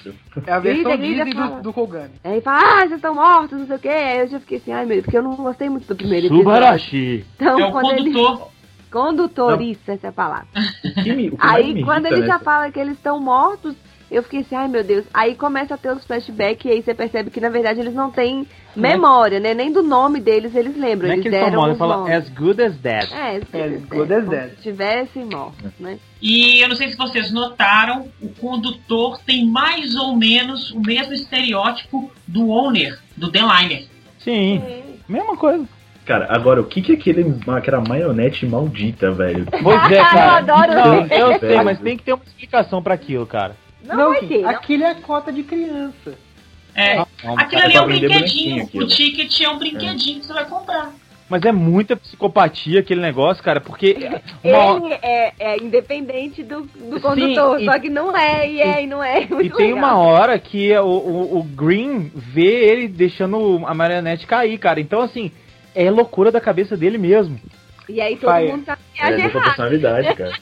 [0.47, 2.11] É a versão Grita, Disney do, do Kogami.
[2.23, 3.87] Aí fala, ah, vocês estão mortos, não sei o quê.
[3.89, 6.27] Aí eu já fiquei assim, ai meu Deus, porque eu não gostei muito do primeiro
[6.27, 6.43] episódio.
[6.45, 7.25] Subarashi.
[7.35, 8.11] Então, é o quando ele.
[8.13, 8.47] condutor.
[8.91, 9.61] Condutor, Não.
[9.61, 10.47] isso, essa é a palavra.
[10.85, 13.73] O que me- o que Aí quando ele já nessa- fala que eles estão mortos,
[14.11, 15.05] eu fiquei assim, ai meu Deus.
[15.13, 18.11] Aí começa a ter os flashbacks e aí você percebe que na verdade eles não
[18.11, 18.45] têm
[18.75, 19.53] memória, né?
[19.53, 21.07] Nem do nome deles eles lembram.
[21.07, 23.09] Não é eles que eles estão deram mortos, fala as good as dead.
[23.13, 24.49] É, as As good good as dead.
[24.57, 25.97] se tivessem mortos, né?
[26.21, 31.13] E eu não sei se vocês notaram, o condutor tem mais ou menos o mesmo
[31.13, 33.85] estereótipo do owner, do Denliner.
[34.19, 34.61] Sim,
[35.07, 35.65] mesma coisa.
[36.05, 39.45] Cara, agora, o que que é aquele, aquela maionete maldita, velho?
[39.63, 40.25] Pois é, cara.
[40.49, 40.71] Eu adoro
[41.13, 43.55] Eu, eu sei, mas tem que ter uma explicação pra aquilo, cara.
[43.83, 44.41] Não, vai sim, ter.
[44.41, 44.49] não.
[44.49, 46.13] aquilo é cota de criança.
[46.73, 48.69] É, Não, aquilo ali é um brinquedinho.
[48.75, 50.93] O ticket é um brinquedinho que você vai comprar.
[51.27, 53.95] Mas é muita psicopatia aquele negócio, cara, porque
[54.43, 58.61] uma, Ele é, é independente do, do Sim, condutor, e- só que não é, e
[58.61, 59.23] é, e não é.
[59.23, 59.77] E Muito tem legal.
[59.79, 64.79] uma hora que o, o, o Green vê ele deixando a marionete cair, cara.
[64.81, 65.31] Então, assim,
[65.73, 67.39] é loucura da cabeça dele mesmo.
[67.87, 69.41] E aí todo Pai, mundo tá É errada.
[69.41, 70.33] personalidade, cara.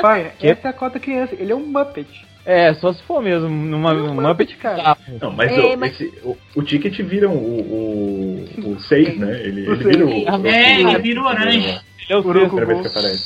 [0.00, 0.48] Pai, Que?
[0.48, 1.34] essa é a cota criança.
[1.38, 2.08] Ele é um Muppet.
[2.44, 4.82] É, só se for mesmo, numa, Muppet, cara.
[4.82, 4.98] cara.
[5.20, 9.40] Não, mas, É, o, mas- esse- o, o Ticket vira o, o, o 6, né?
[9.42, 10.10] Ele, ele vira o.
[10.10, 10.36] É,
[10.84, 11.68] o- ele vira o orange.
[11.68, 12.22] Ele é o.
[12.22, 13.24] Primeira vez que aparece.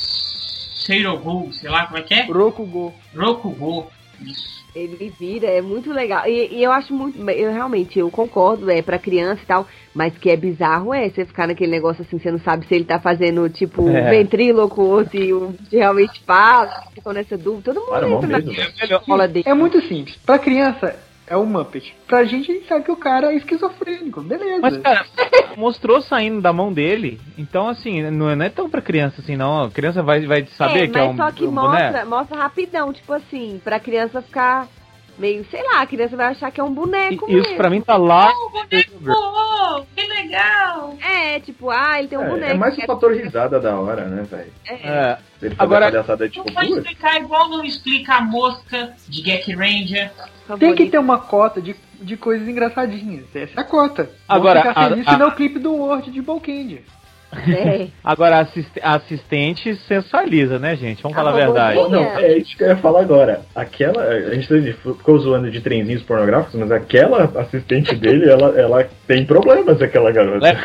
[0.85, 2.25] Seirogu, sei lá como é que é?
[2.25, 2.93] Rokugo.
[3.15, 3.91] Rokugo.
[4.21, 4.65] Isso.
[4.77, 6.27] Ele vira, é muito legal.
[6.27, 7.17] E, e eu acho muito.
[7.29, 9.67] Eu realmente, eu concordo, é pra criança e tal.
[9.93, 12.85] Mas que é bizarro é você ficar naquele negócio assim, você não sabe se ele
[12.85, 14.11] tá fazendo, tipo, É.
[14.11, 17.73] ventríloco ou se o realmente fala, ficou nessa dúvida.
[17.73, 19.45] Todo mundo mó entra na escola dele.
[19.47, 20.15] É muito simples.
[20.25, 20.95] Pra criança,
[21.27, 21.93] é um Muppet.
[22.07, 24.61] Pra gente, a gente sabe que o cara é esquizofrênico, beleza.
[24.61, 25.05] Mas, cara,
[25.57, 27.19] mostrou saindo da mão dele.
[27.37, 29.65] Então, assim, não é, não é tão pra criança assim, não.
[29.65, 32.09] A criança vai, vai saber é, que é mas um, só que um mostra, boneco.
[32.09, 34.67] mostra rapidão, tipo assim, pra criança ficar
[35.17, 37.57] meio, sei lá, a criança vai achar que é um boneco E Isso mesmo.
[37.57, 38.31] pra mim tá lá.
[38.31, 38.91] Oh, boneco!
[39.07, 40.95] Oh, que legal!
[41.01, 42.51] É, tipo, ah, ele tem um É, boneco.
[42.51, 44.51] é mais o fator risada da hora, né, velho?
[44.67, 49.21] é- É, Ele Agora- palhaçada tipo, Não vai explicar igual não explica a mosca de
[49.21, 50.11] Gek Ranger.
[50.59, 53.25] Tem que ter uma cota de, de coisas engraçadinhas.
[53.35, 54.09] Essa é a cota.
[54.27, 56.81] Agora, Vamos ficar a- feliz a- se não o clipe do Word de Bolkendia.
[57.31, 57.87] É.
[58.03, 61.03] agora a assist- assistente sensualiza, né, gente?
[61.03, 61.77] Vamos A falar a verdade.
[61.89, 63.41] Não, é isso que eu ia falar agora.
[63.53, 64.01] Aquela.
[64.03, 69.81] A gente ficou zoando de trenzinhos pornográficos, mas aquela assistente dele, ela, ela tem problemas,
[69.81, 70.47] aquela garota.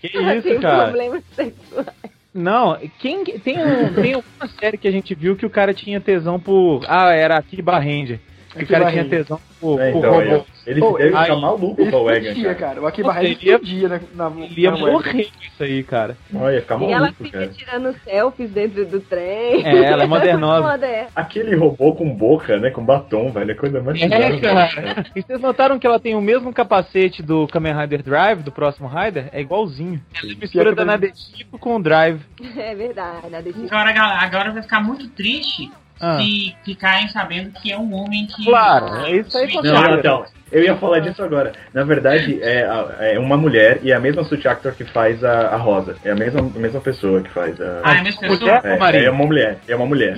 [0.00, 0.84] Que Tem isso, cara?
[0.88, 1.86] problemas sexuais.
[2.32, 6.00] Não, quem tem um, tem uma série que a gente viu que o cara tinha
[6.00, 6.82] tesão por.
[6.88, 8.20] Ah, era Akiba Ranger.
[8.50, 10.22] Que o cara tinha tesão por, É, por então, robô.
[10.22, 12.54] ele, ele Pô, deve aí- ficar maluco Ele com o Egan, cara.
[12.56, 12.80] cara.
[12.82, 16.16] O Akiba Ele ia- explodia na, na, Ele ia na morrer com isso aí, cara.
[16.34, 17.50] Olha, ia ficar E ela maluco, fica cara.
[17.52, 19.64] tirando selfies dentro do trem.
[19.64, 20.68] É, ela é modernosa.
[20.68, 21.08] Moderna.
[21.14, 22.70] Aquele robô com boca, né?
[22.70, 23.52] Com batom, velho.
[23.52, 24.68] É coisa mais É, bizarra.
[24.68, 25.06] cara.
[25.14, 28.88] E vocês notaram que ela tem o mesmo capacete do Kamen Rider Drive, do próximo
[28.88, 29.28] Rider?
[29.32, 30.00] É igualzinho.
[30.20, 32.20] Ela mistura da Nadeshiko com o Drive.
[32.58, 33.72] É verdade, nada disso.
[33.72, 36.18] Agora, agora vai ficar muito triste Ah.
[36.18, 38.44] se ficarem sabendo que é um homem que.
[38.44, 41.52] Claro, é isso aí com Não, então, eu ia falar disso agora.
[41.74, 42.66] Na verdade, é,
[43.12, 45.96] é uma mulher e é a mesma suit actor que faz a, a Rosa.
[46.04, 47.82] É a mesma, a mesma pessoa que faz a.
[47.84, 48.50] Ah, é a mesma pessoa?
[48.64, 49.04] É, marido?
[49.04, 49.58] é uma mulher.
[49.68, 50.16] É uma mulher.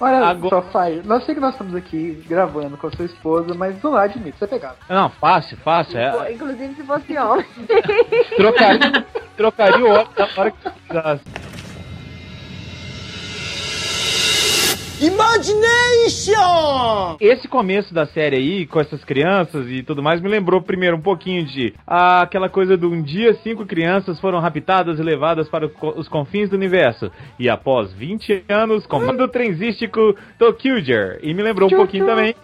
[0.01, 3.53] Olha Agora- só, Fai, nós sei que nós estamos aqui gravando com a sua esposa,
[3.55, 4.77] mas do lado de mim, você é pegado.
[4.89, 5.99] Não, fácil, fácil.
[5.99, 7.45] É, Inclusive se fosse homem.
[8.37, 9.05] trocaria,
[9.37, 11.25] trocaria o óculos na hora que precisasse.
[15.01, 16.39] Imagination!
[17.21, 21.01] Esse começo da série aí, com essas crianças e tudo mais, me lembrou primeiro um
[21.01, 25.71] pouquinho de ah, aquela coisa de um dia cinco crianças foram raptadas e levadas para
[25.97, 27.13] os confins do universo.
[27.39, 31.21] E após 20 anos, comando trenzístico Tokyuger.
[31.23, 32.35] E me lembrou um pouquinho também,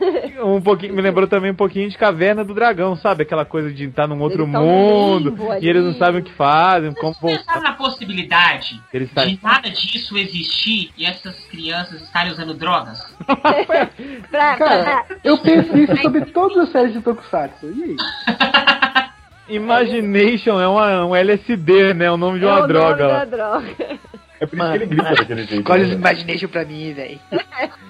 [0.40, 3.24] um pouquinho, me lembrou também um pouquinho de Caverna do Dragão, sabe?
[3.24, 7.14] Aquela coisa de estar num outro mundo e eles não sabem o que fazem, como
[7.20, 7.60] voltar.
[7.60, 13.00] na possibilidade Eles de nada disso existir e essas crianças estarem usando drogas?
[14.30, 17.72] pra, Cara, eu penso isso sobre todas as séries de Tokusatsu.
[17.74, 17.96] E aí?
[19.48, 22.10] Imagination é uma, um LSD, né?
[22.10, 23.02] O nome de é uma o droga.
[23.04, 23.18] nome lá.
[23.20, 23.98] da droga.
[24.40, 25.54] É por isso que ele grita daquele jeito.
[25.60, 25.94] Escolhe os né?
[25.94, 27.20] Imagination pra mim, velho.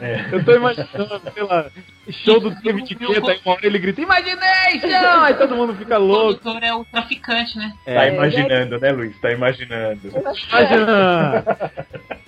[0.01, 0.25] É.
[0.31, 1.67] Eu tô imaginando, sei lá,
[2.11, 5.21] show do David Guetta, aí uma hora ele grita Imagination!
[5.23, 6.41] Aí todo mundo fica O louco.
[6.41, 7.73] produtor é o traficante, né?
[7.85, 9.19] Tá É, imaginando, né, Luiz?
[9.21, 10.01] Tá imaginando.
[10.51, 11.45] imagina.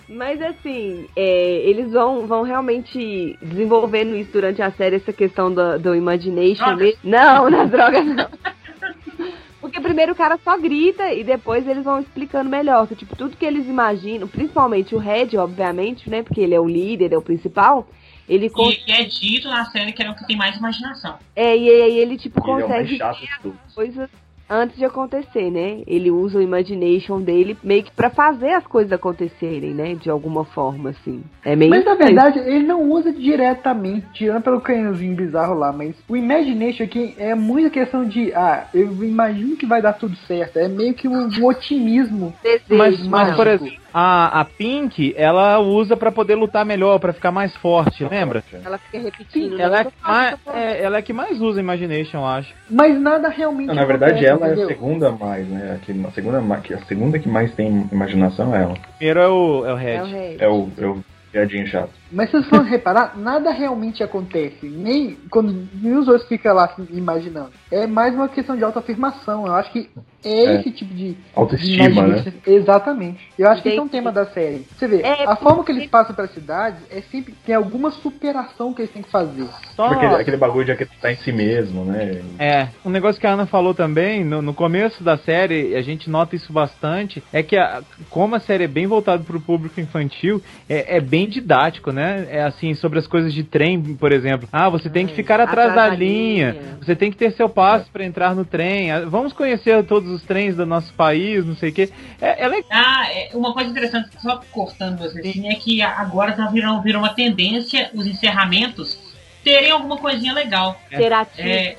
[0.08, 5.78] Mas assim, é, eles vão, vão realmente desenvolvendo isso durante a série, essa questão do,
[5.78, 6.64] do imagination.
[7.02, 8.28] Não, na droga não.
[9.60, 12.86] Porque primeiro o cara só grita e depois eles vão explicando melhor.
[12.86, 16.22] que, tipo, tudo que eles imaginam, principalmente o Red, obviamente, né?
[16.22, 17.88] Porque ele é o líder, é o principal.
[18.28, 21.16] Ele con- E, é dito na série que é o que tem mais imaginação.
[21.34, 23.58] é, e aí ele tipo Ele é o mais consegue chato ver de tudo.
[23.74, 24.10] coisas
[24.48, 25.82] antes de acontecer, né?
[25.86, 29.94] Ele usa o imagination dele meio que pra fazer as coisas acontecerem, né?
[29.94, 31.22] De alguma forma, assim.
[31.44, 35.94] É meio Mas na verdade, ele não usa diretamente, tirando pelo canhãozinho bizarro lá, mas
[36.08, 40.58] o Imagination aqui é muita questão de, ah, eu imagino que vai dar tudo certo.
[40.58, 42.34] É meio que um, um otimismo.
[42.42, 47.14] Desejo, Mas, mas por exemplo, a, a Pink, ela usa pra poder lutar melhor, pra
[47.14, 48.44] ficar mais forte, lembra?
[48.62, 49.58] Ela fica repetindo.
[49.58, 49.90] Ela é, né?
[49.90, 52.52] que mais, é, ela é que mais usa Imagination, eu acho.
[52.70, 54.68] Mas nada realmente Não, na verdade, acontece, ela é a entendeu?
[54.68, 55.76] segunda mais, né?
[55.76, 58.74] A, que- a segunda, a segunda que mais tem imaginação é ela.
[58.98, 59.94] Primeiro é o, é o Red.
[59.96, 60.36] É o rei.
[60.40, 61.04] É o, é o
[61.36, 61.90] piadinho chato.
[62.10, 64.66] Mas se vocês forem reparar, nada realmente acontece.
[64.66, 67.50] Nem quando nem os outros ficam lá se imaginando.
[67.70, 69.46] É mais uma questão de autoafirmação.
[69.46, 69.90] Eu acho que
[70.24, 70.60] é, É.
[70.60, 71.12] esse tipo de.
[71.12, 71.90] de Autoestima, né?
[71.90, 72.32] imaginação.
[72.46, 73.28] Exatamente.
[73.38, 74.66] Eu acho que esse é um tema da série.
[74.76, 77.34] Você vê, É, a forma que eles passam para cidades é sempre.
[77.44, 79.46] Tem alguma superação que eles têm que fazer.
[79.74, 82.22] Só, Aquele, aquele bagulho de acreditar em si mesmo, né?
[82.38, 86.08] É, um negócio que a Ana falou também, no, no começo da série, a gente
[86.08, 90.40] nota isso bastante, é que a- como a série é bem voltada pro público infantil,
[90.68, 92.26] é, é bem didático, né?
[92.30, 94.48] É assim, sobre as coisas de trem, por exemplo.
[94.52, 96.78] Ah, você tem que ficar atrás, atrás da, da linha, linha.
[96.80, 100.22] você tem que ter seu passe para entrar no trem, ah, vamos conhecer todos os
[100.22, 101.90] trens do nosso país, não sei o quê.
[102.20, 102.68] É, é legal.
[102.70, 107.02] Ah, é, uma coisa interessante, só cortando você assim, é que agora tá virando, virou
[107.02, 109.06] uma tendência os encerramentos
[109.46, 110.80] terem alguma coisinha legal.
[110.90, 111.48] Interativo.
[111.48, 111.76] É,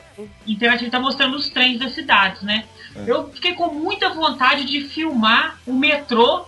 [0.48, 2.64] interativo tá mostrando os trens das cidades, né?
[3.06, 6.46] Eu fiquei com muita vontade de filmar o metrô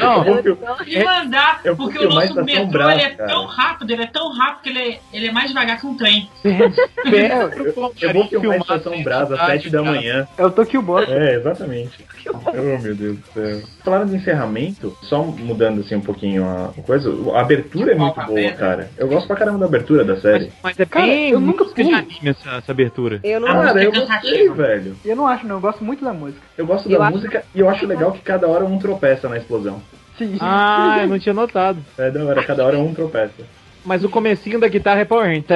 [0.00, 3.28] Não, Eu vou, E mandar, Eu vou porque o filmar nosso metrô é cara.
[3.28, 5.96] tão rápido, ele é tão rápido que ele é, ele é mais devagar que um
[5.96, 6.28] trem.
[6.44, 10.26] Espera pro eu vou Palmeiras filmar a Estação Brasa às 7 da manhã.
[10.36, 11.08] É o Tokyo Boss.
[11.08, 12.04] É, exatamente.
[12.28, 13.62] Oh, meu Deus do céu.
[13.84, 18.52] Falaram de encerramento, só mudando assim um pouquinho a coisa, a abertura é muito boa,
[18.52, 18.90] cara.
[18.98, 20.52] Eu gosto pra caramba da abertura da série.
[20.62, 23.20] Mas é Cara, bem eu nunca de anime essa, essa abertura.
[23.22, 24.96] Eu não Ah, Cara, eu gostei, velho.
[25.04, 25.56] Eu não acho, não.
[25.56, 26.25] Eu gosto muito da música.
[26.56, 29.28] Eu gosto Eu da acho- música e eu acho legal que cada hora um tropeça
[29.28, 29.80] na explosão.
[30.18, 30.36] Sim.
[30.40, 31.78] Ah, eu não tinha notado.
[31.98, 33.44] É da hora, cada hora um tropeça.
[33.84, 35.46] Mas o comecinho da guitarra é Power Rangers.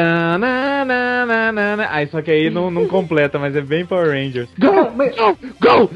[1.91, 4.49] Aí só que aí não, não completa, mas é bem Power Rangers.
[4.61, 5.91] Cara, mas Go!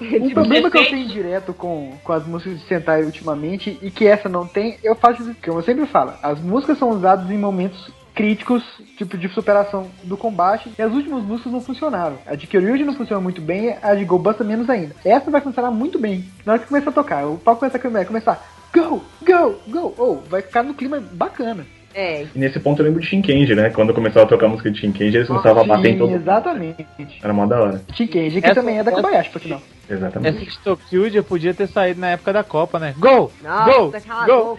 [0.00, 4.06] um problema que eu tenho direto com, com as músicas de Sentai ultimamente e que
[4.06, 6.12] essa não tem, eu faço o que eu sempre falo.
[6.22, 8.64] As músicas são usadas em momentos críticos,
[8.96, 12.18] tipo de superação do combate, e as últimas músicas não funcionaram.
[12.26, 14.92] A de Kyoryuji não funciona muito bem, a de Go Buster menos ainda.
[15.04, 16.24] Essa vai funcionar muito bem.
[16.44, 19.94] Na hora que começa a tocar, o palco começa a começar, começar Go, go, go,
[19.96, 21.64] oh, vai ficar no clima bacana.
[21.94, 23.70] É, E nesse ponto eu lembro de Shinkenji, né?
[23.70, 26.86] Quando eu começava a tocar música de Shinkenji, eles começavam a bater em todo exatamente.
[27.22, 27.82] Era mó da hora.
[27.94, 29.62] Shinkenji, que Essa- também é da Kobayashi, por sinal.
[29.88, 30.36] Exatamente.
[30.36, 32.94] Essa de Tokyo podia ter saído na época da Copa, né?
[32.98, 33.32] Go!
[33.42, 33.92] nossa, go!
[34.06, 34.58] cala a Go!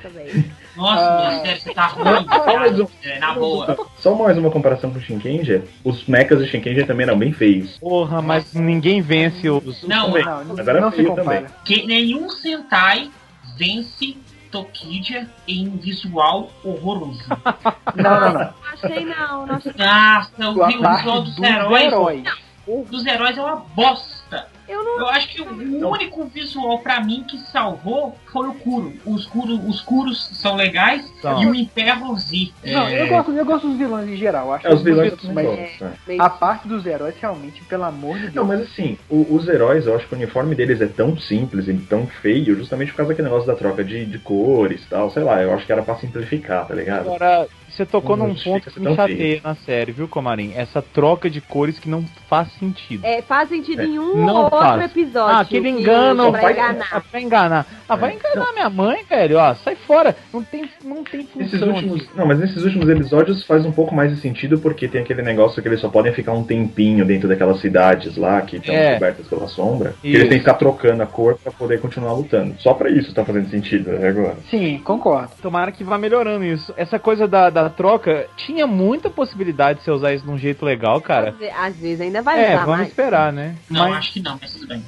[0.79, 2.87] Nossa, minha série, você tá ruim, mais um.
[3.03, 3.77] É, na boa.
[3.97, 5.61] Só mais uma comparação com o Shinkenji.
[5.83, 7.77] Os mechas de Shinkenji também eram bem feios.
[7.79, 9.83] Porra, mas ninguém vence os.
[9.83, 10.23] Não, Também.
[10.25, 11.45] Não, não, Mas era não se feio também.
[11.65, 13.11] que nenhum Sentai
[13.57, 14.17] vence
[14.51, 17.23] Tokidia em visual horroroso.
[17.95, 18.39] Não, não, não.
[18.39, 19.73] Não achei não, não achei.
[19.77, 22.23] Nossa, eu vi A o visual dos heróis.
[22.89, 24.18] dos heróis é uma bosta.
[24.69, 24.99] Eu não.
[24.99, 28.93] Eu acho que o único visual pra mim que salvou foi o Kuro.
[29.05, 31.41] Os Kuro, os Kuros são legais São.
[31.41, 32.51] e o Imperro Z.
[32.65, 34.53] Não, eu gosto, eu gosto dos vilões em geral.
[34.53, 35.79] Acho É, os vilões mas são bons.
[35.81, 35.93] né?
[36.07, 38.35] meio- a parte dos heróis, realmente, pelo amor de Deus.
[38.35, 41.67] Não, mas assim, o- os heróis, eu acho que o uniforme deles é tão simples
[41.67, 45.09] e tão feio, justamente por causa daquele negócio da troca de, de cores e tal,
[45.09, 47.07] sei lá, eu acho que era pra simplificar, tá ligado?
[47.07, 50.53] Agora, você tocou Não num ponto que me chateia na série, viu, Comarim?
[50.55, 53.03] Essa troca de cores que não faz sentido.
[53.05, 53.85] É, faz sentido É.
[53.85, 54.83] em um Não ou outro faz.
[54.91, 55.35] episódio.
[55.37, 56.87] Ah, aquele que engano pra vai- enganar.
[56.91, 57.65] Ah, pra enganar.
[57.87, 58.15] Ah, vai É.
[58.15, 59.37] enganar minha mãe, velho.
[59.37, 60.15] Ó, sai fora.
[60.33, 62.09] Não tem, não tem função últimos, aqui.
[62.15, 65.61] não, mas nesses últimos episódios faz um pouco mais de sentido porque tem aquele negócio
[65.61, 68.93] que eles só podem ficar um tempinho dentro daquelas cidades lá que estão É.
[68.93, 69.95] cobertas pela sombra.
[70.01, 70.17] Que Isso.
[70.17, 72.55] eles têm que ficar trocando a cor pra poder continuar lutando.
[72.59, 74.37] Só pra isso tá fazendo sentido até agora.
[74.49, 75.31] Sim, concordo.
[75.41, 76.71] Tomara que vá melhorando isso.
[76.77, 80.63] Essa coisa da, da troca, tinha muita possibilidade de você usar isso de um jeito
[80.63, 81.33] legal, cara.
[81.59, 82.87] Às vezes ainda vai É, usar vamos mais.
[82.89, 83.55] esperar, né?
[83.69, 84.83] Não, Mas acho que não, mas tudo bem.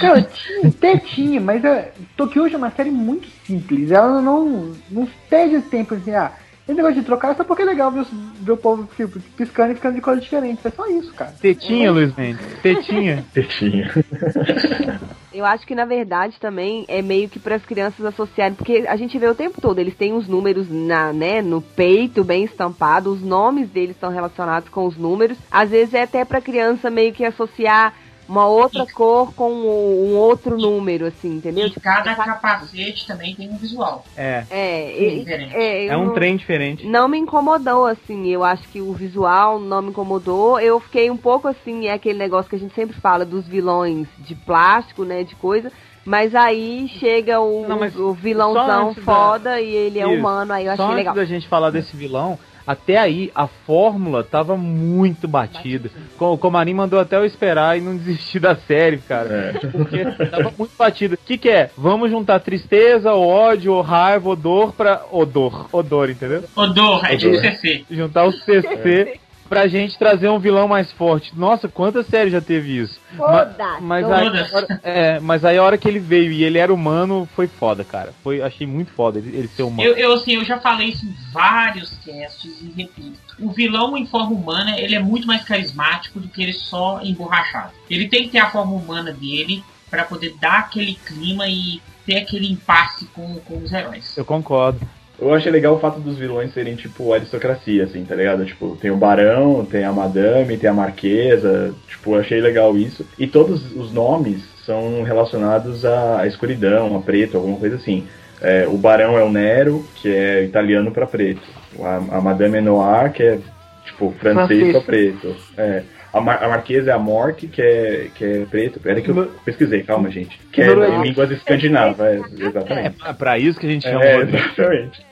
[0.00, 0.28] Cara,
[0.66, 3.90] até tinha, mas é, Tokyo é uma série muito simples.
[3.90, 6.32] Ela não, não perde tempo assim, ah,
[6.66, 8.10] esse negócio de trocar é só porque é legal ver, os-
[8.40, 10.66] ver o povo tipo, piscando e ficando de cores diferentes.
[10.66, 11.32] É só isso, cara.
[11.40, 12.44] tetinha, Luiz Mendes.
[12.62, 13.24] Tetinha.
[13.32, 13.90] Tetinha.
[15.36, 18.96] Eu acho que na verdade também é meio que para as crianças associarem, porque a
[18.96, 23.12] gente vê o tempo todo, eles têm os números na, né, no peito bem estampado,
[23.12, 25.36] os nomes deles estão relacionados com os números.
[25.50, 27.92] Às vezes é até para criança meio que associar
[28.28, 31.66] uma outra cor com um, um outro número, assim, entendeu?
[31.66, 34.04] E cada capacete também tem um visual.
[34.16, 34.44] É.
[34.50, 35.54] É, e- diferente.
[35.56, 36.86] é, É um não- trem diferente.
[36.86, 38.26] Não me incomodou, assim.
[38.28, 40.58] Eu acho que o visual não me incomodou.
[40.60, 44.06] Eu fiquei um pouco assim, é aquele negócio que a gente sempre fala dos vilões
[44.18, 45.22] de plástico, né?
[45.24, 45.70] De coisa.
[46.04, 50.14] Mas aí chega o, Não, o vilãozão antes da- foda e ele é Isso.
[50.14, 51.14] humano, aí eu achei Só antes legal.
[51.16, 55.90] da gente falar desse vilão, até aí a fórmula tava muito batida.
[56.18, 59.52] Co- O Comarim mandou até eu esperar e não desistir da série, cara.
[59.62, 59.66] É.
[59.68, 61.14] Porque tava muito batida.
[61.14, 61.70] O que, que é?
[61.76, 65.02] Vamos juntar tristeza, ódio, ou raiva, odor pra.
[65.10, 65.68] Odor.
[65.72, 66.44] Odor, entendeu?
[66.56, 67.42] Odor, é tipo Odor.
[67.52, 67.84] CC.
[67.90, 69.18] Juntar o CC
[69.48, 71.32] pra gente trazer um vilão mais forte.
[71.36, 73.00] Nossa, quantas séries já teve isso?
[73.14, 74.18] Ma- Todas, mas, todas.
[74.20, 77.28] aí, a hora- é, mas aí a hora que ele veio e ele era humano,
[77.34, 78.12] foi foda, cara.
[78.22, 79.82] Foi, achei muito foda ele, ele ser humano.
[79.88, 83.18] Eu, eu, assim, eu já falei isso em vários casts e repito.
[83.38, 87.72] O vilão em forma humana, ele é muito mais carismático do que ele só emborrachado.
[87.88, 92.16] Ele tem que ter a forma humana dele pra poder dar aquele clima e ter
[92.18, 94.16] aquele impasse com, com os heróis.
[94.16, 94.80] Eu concordo.
[95.18, 98.44] Eu achei legal o fato dos vilões serem, tipo, aristocracia, assim, tá ligado?
[98.44, 103.06] Tipo, tem o barão, tem a madame, tem a marquesa, tipo, achei legal isso.
[103.18, 108.06] E todos os nomes são relacionados à escuridão, a preto, alguma coisa assim.
[108.42, 111.42] É, o barão é o Nero, que é italiano pra preto.
[111.80, 113.38] A, a madame é Noir, que é,
[113.86, 115.34] tipo, francês pra preto.
[115.56, 115.82] É.
[116.16, 118.80] A, mar, a marquesa é a Mork, que é, que é preto.
[118.80, 120.38] Peraí que eu pesquisei, calma, gente.
[120.52, 122.98] Que é em línguas escandinavas, é, É, exatamente.
[122.98, 125.04] pra, pra isso que a gente chama É, exatamente.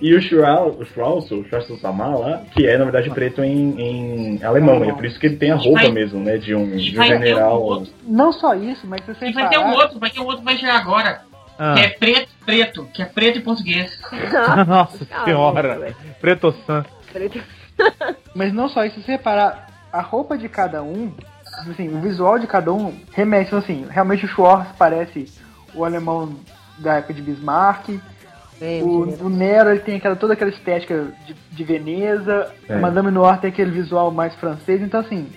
[0.00, 3.78] E o Shral, o Schraus, o Schraus Samar lá, que é na verdade preto em,
[4.38, 4.84] em alemão.
[4.84, 6.38] E é por isso que ele tem a roupa Vai- mesmo, né?
[6.38, 7.62] De um, de um um general.
[7.62, 7.92] outro.
[8.02, 10.44] Não só isso, mas você E vai ter um outro, vai ter um outro que
[10.44, 11.20] vai chegar agora.
[11.58, 11.74] Ah.
[11.74, 13.96] Que é preto, preto, que é preto em português.
[14.66, 15.94] Nossa Cala a senhora.
[16.20, 16.84] Preto San.
[18.34, 21.12] Mas não só isso, se você reparar, a roupa de cada um,
[21.70, 25.26] assim, o visual de cada um remete, assim, realmente o Schwartz parece
[25.72, 26.34] o alemão
[26.78, 28.00] da época de Bismarck,
[28.60, 32.74] É, o, o Nero ele tem aquela, toda aquela estética de, de Veneza, É.
[32.74, 35.28] a Madame Noir tem aquele visual mais francês, então assim,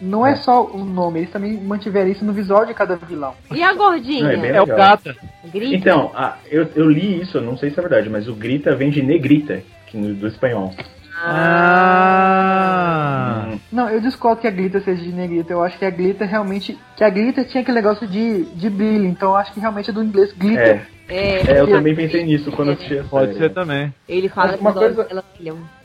[0.00, 0.36] não é, É.
[0.36, 3.34] só o nome, eles também mantiveram isso no visual de cada vilão.
[3.54, 4.36] E a gordinha?
[4.36, 4.66] Não, é É o.
[4.66, 5.14] Gata.
[5.52, 5.74] Grita?
[5.74, 8.90] Então, a- eu, eu li isso, não sei se é verdade, mas o grita vem
[8.90, 10.72] de negrita, que no- do espanhol.
[12.18, 13.48] Ah.
[13.70, 16.78] Não, eu discordo que a Glitter seja de negrita, eu acho que a Glitter realmente,
[16.96, 19.92] que a Glitter tinha aquele negócio de, de brilho, então eu acho que realmente é
[19.92, 20.80] do inglês glitter.
[21.08, 23.44] É, É, é, eu também pensei nisso quando assisti a Pode série.
[23.44, 23.92] ser também.
[24.08, 25.08] ele fala Uma coisa-.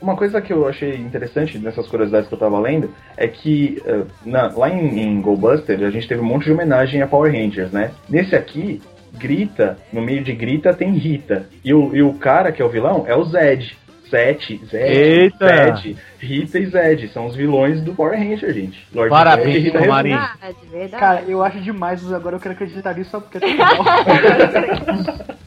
[0.00, 4.02] Uma coisa que eu achei interessante nessas curiosidades que eu tava lendo é que eh,
[4.26, 7.70] na- lá em, em Goldbuster a gente teve um monte de homenagem a Power Rangers,
[7.72, 7.92] né?
[8.08, 8.82] Nesse aqui,
[9.14, 11.46] Grita, no meio de Grita tem Rita.
[11.64, 13.76] E o, e o cara que é o vilão é o Zed.
[14.10, 15.76] Sete, Zed, Eita!
[15.76, 17.08] Zed, Rita e Zed.
[17.08, 18.86] São os vilões do Power Ranger, gente.
[18.94, 19.78] Lord Parabéns, Zed e Rita.
[19.78, 20.02] Repulsa.
[20.02, 21.00] Verdade, verdade.
[21.00, 25.34] Cara, eu acho demais, agora eu quero acreditar nisso só porque é tão bom.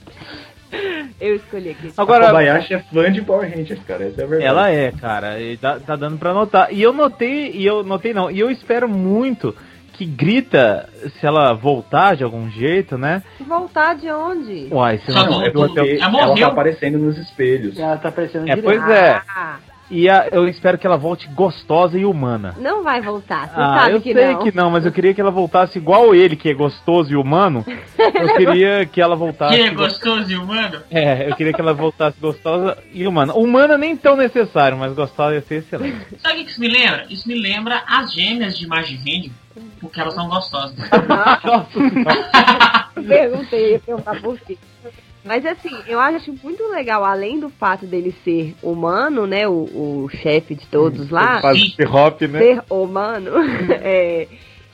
[1.19, 1.91] Eu escolhi aqui.
[1.97, 4.05] A Agora, Kobayashi é fã de Power Rangers, cara.
[4.05, 4.49] Essa é a verdade.
[4.49, 5.39] ela é, cara.
[5.39, 6.71] E tá, tá dando pra notar.
[6.71, 8.29] E eu notei, e eu notei não.
[8.29, 9.55] E eu espero muito
[9.97, 10.87] que grita
[11.19, 13.23] se ela voltar de algum jeito, né?
[13.39, 14.67] Voltar de onde?
[14.71, 17.77] Uai, se Só não, do- É porque Ela ela tá aparecendo nos espelhos.
[17.79, 18.63] Ela tá aparecendo É, direto.
[18.63, 19.21] pois é.
[19.27, 19.57] Ah,
[19.89, 22.53] E a- eu espero que ela volte gostosa e humana.
[22.59, 24.39] não vai voltar, você Ah, sabe eu que sei não.
[24.43, 27.65] que não, mas eu queria que ela voltasse igual ele, que é gostoso e humano.
[27.97, 29.55] Eu queria que ela voltasse.
[29.55, 30.81] Que é gostoso e humano.
[30.91, 33.33] É, eu queria que ela voltasse gostosa e humana.
[33.33, 36.05] Humana nem tão necessário, mas gostosa ia ser excelente.
[36.21, 37.05] Sabe o que isso me lembra?
[37.09, 39.31] Isso me lembra as gêmeas de Magivende,
[39.79, 40.75] porque elas são gostosas.
[43.07, 44.57] Perguntei, ia perguntar por quê.
[45.23, 49.47] Mas assim, eu acho muito legal, além do fato dele ser humano, né?
[49.47, 52.39] O, o chefe de todos lá, Faz hip hop, né?
[52.39, 53.31] ser humano,
[53.83, 54.27] é,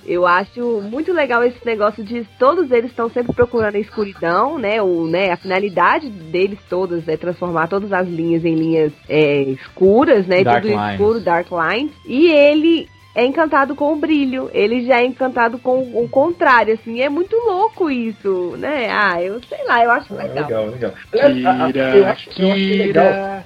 [0.05, 4.81] eu acho muito legal esse negócio de todos eles estão sempre procurando a escuridão, né?
[4.81, 10.27] O, né a finalidade deles todas é transformar todas as linhas em linhas é, escuras,
[10.27, 10.43] né?
[10.43, 10.91] Dark Tudo lines.
[10.91, 11.93] escuro, dark lines.
[12.05, 14.49] E ele é encantado com o brilho.
[14.53, 17.01] Ele já é encantado com o contrário, assim.
[17.01, 18.87] É muito louco isso, né?
[18.91, 20.43] Ah, eu sei lá, eu acho Ah, legal.
[20.43, 20.93] legal, legal.
[21.21, 23.05] Aliás, a- a- eu acho achei legal.
[23.05, 23.43] É,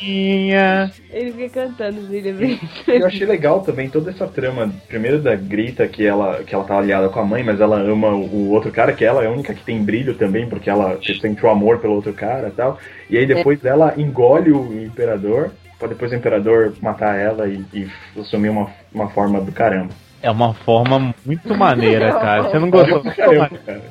[0.00, 0.90] Minha.
[1.10, 2.58] ele fica cantando brilho, brilho.
[2.86, 6.78] Eu achei legal também toda essa trama, primeiro da Grita, que ela, que ela tá
[6.78, 9.30] aliada com a mãe, mas ela ama o, o outro cara, que ela é a
[9.30, 12.78] única que tem brilho também, porque ela sente o amor pelo outro cara e tal.
[13.10, 17.90] E aí depois ela engole o imperador, pra depois o imperador matar ela e, e
[18.18, 19.92] assumir uma, uma forma do caramba.
[20.20, 22.42] É uma forma muito maneira, cara.
[22.44, 23.02] Você não gostou?
[23.02, 23.82] Do caramba, cara.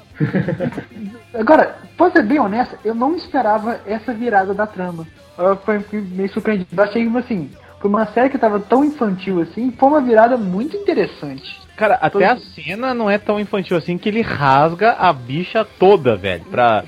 [1.34, 5.08] Agora, pra ser bem honesto, eu não esperava essa virada da trama.
[5.38, 6.70] Eu fui meio surpreendido.
[6.76, 10.36] Eu achei que, assim, foi uma série que tava tão infantil assim, foi uma virada
[10.36, 11.60] muito interessante.
[11.76, 16.16] Cara, até a cena não é tão infantil assim que ele rasga a bicha toda,
[16.16, 16.44] velho.
[16.46, 16.84] Pra.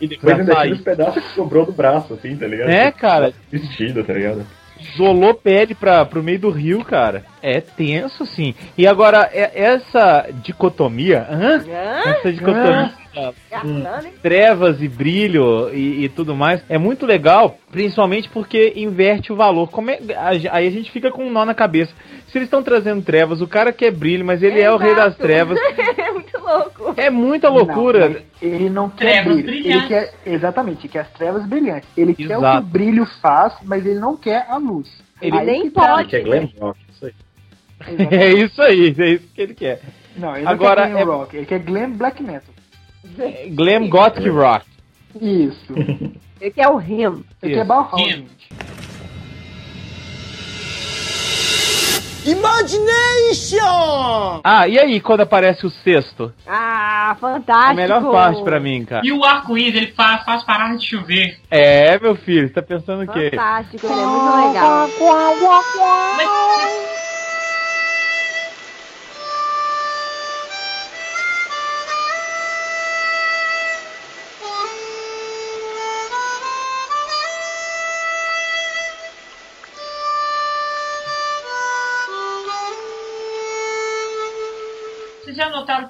[0.00, 0.72] E depois ainda sair.
[0.72, 2.68] os pedaços que sobrou do braço, assim, tá ligado?
[2.70, 3.32] É, cara.
[3.50, 4.46] Vestido, tá ligado?
[4.94, 7.24] Isolou pele pra, pro meio do rio, cara.
[7.42, 8.54] É tenso, sim.
[8.78, 11.26] E agora, é- essa dicotomia.
[11.30, 11.58] Hã?
[11.58, 12.10] Hã?
[12.10, 12.90] Essa dicotomia.
[13.12, 14.12] Hein?
[14.22, 19.68] trevas e brilho e, e tudo mais é muito legal, principalmente porque inverte o valor.
[19.68, 21.92] Como é- a- aí a gente fica com um nó na cabeça.
[22.28, 25.16] Se eles estão trazendo trevas, o cara quer brilho, mas ele é o rei das
[25.16, 25.58] trevas.
[26.50, 26.94] é louco.
[26.96, 28.08] É muita loucura.
[28.08, 29.48] Não, ele não quer Trevas brilho.
[29.50, 29.88] Ele brilhantes.
[29.88, 31.88] quer, exatamente, ele quer as trevas brilhantes.
[31.96, 32.58] Ele quer o que Exato.
[32.66, 34.88] o brilho faz, mas ele não quer a luz.
[35.22, 36.08] Ele Aí nem que tá- pode.
[36.08, 37.12] Que é glam rock, isso aí.
[38.10, 39.80] é isso aí, é isso que ele quer.
[40.16, 42.54] Não, ele Agora, não quer glam é- rock, ele quer glam black metal.
[43.54, 44.66] Glam Gothic Rock.
[45.20, 45.72] Isso.
[46.40, 47.02] Ele quer o rim.
[47.02, 47.54] Ele Isso.
[47.54, 48.00] quer Bauhaus,
[52.24, 53.56] Gente.
[54.44, 56.32] Ah, e aí quando aparece o sexto?
[56.46, 57.70] Ah, fantástico.
[57.70, 59.02] A melhor parte pra mim, cara.
[59.04, 61.38] E o arco-íris, ele faz, faz parar de chover.
[61.50, 63.30] É, meu filho, você tá pensando o quê?
[63.30, 64.88] Fantástico, ele é muito legal.
[66.16, 66.89] Mas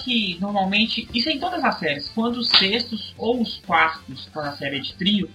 [0.03, 4.47] que normalmente, isso é em todas as séries, quando os sextos ou os quartos, quando
[4.47, 5.31] a série é de trio,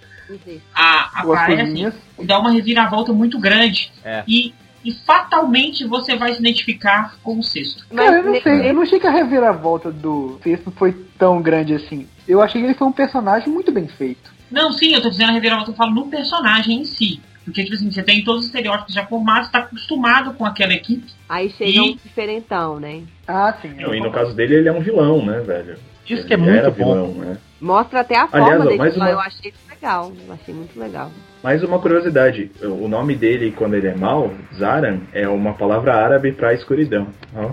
[0.73, 1.93] a, Ou as aparece, coisinhas.
[2.23, 3.91] dá uma reviravolta muito grande.
[4.03, 4.23] É.
[4.27, 4.53] E,
[4.83, 7.85] e fatalmente você vai se identificar com o sexto.
[7.95, 11.73] Cara, eu não sei, eu não achei que a reviravolta do sexto foi tão grande
[11.73, 12.07] assim.
[12.27, 14.33] Eu achei que ele foi um personagem muito bem feito.
[14.49, 17.21] Não, sim, eu tô dizendo a reviravolta, eu falo no personagem em si.
[17.45, 21.05] Porque, tipo assim, você tem todos os estereótipos já formados, tá acostumado com aquela equipe.
[21.29, 23.03] Aí chega um E- diferentão, né?
[23.27, 23.69] Ah, sim.
[23.79, 25.77] Não, e no caso dele, ele é um vilão, né, velho?
[26.05, 26.75] Isso Ele que é muito era bom.
[26.75, 27.37] vilão, né?
[27.61, 28.95] Mostra até a Aliás, forma dele.
[28.97, 30.11] uma- Eu achei isso legal.
[30.27, 31.11] Eu achei muito legal.
[31.45, 36.31] Mais uma curiosidade, o nome dele, quando ele é mal, Zaran, é uma palavra árabe
[36.31, 37.05] pra escuridão.
[37.35, 37.51] Ó.